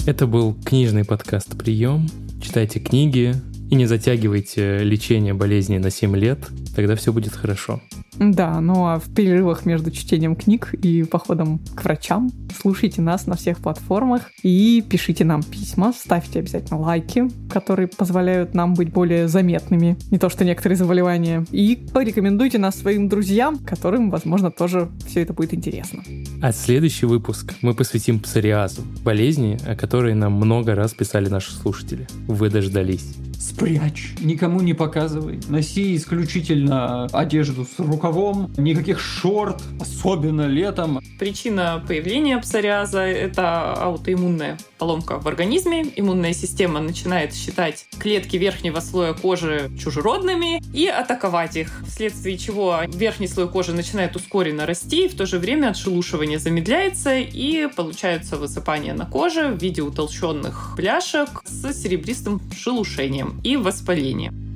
[0.05, 2.07] Это был книжный подкаст «Прием».
[2.41, 3.33] Читайте книги,
[3.69, 6.39] и не затягивайте лечение болезни на 7 лет,
[6.75, 7.81] тогда все будет хорошо.
[8.19, 12.29] Да, ну а в перерывах между чтением книг и походом к врачам
[12.61, 18.73] слушайте нас на всех платформах и пишите нам письма, ставьте обязательно лайки, которые позволяют нам
[18.73, 24.51] быть более заметными, не то что некоторые заболевания, и порекомендуйте нас своим друзьям, которым, возможно,
[24.51, 26.03] тоже все это будет интересно.
[26.41, 32.07] А следующий выпуск мы посвятим псориазу, болезни, о которой нам много раз писали наши слушатели.
[32.27, 35.39] Вы дождались спрячь, никому не показывай.
[35.47, 38.08] Носи исключительно одежду с рукавом,
[38.57, 40.99] никаких шорт, особенно летом.
[41.19, 45.85] Причина появления псориаза– это аутоиммунная поломка в организме.
[45.95, 53.27] Иммунная система начинает считать клетки верхнего слоя кожи чужеродными и атаковать их, вследствие чего верхний
[53.27, 58.93] слой кожи начинает ускоренно расти, и в то же время отшелушивание замедляется, и получается высыпание
[58.93, 64.48] на коже в виде утолщенных пляшек с серебристым шелушением и воспалением.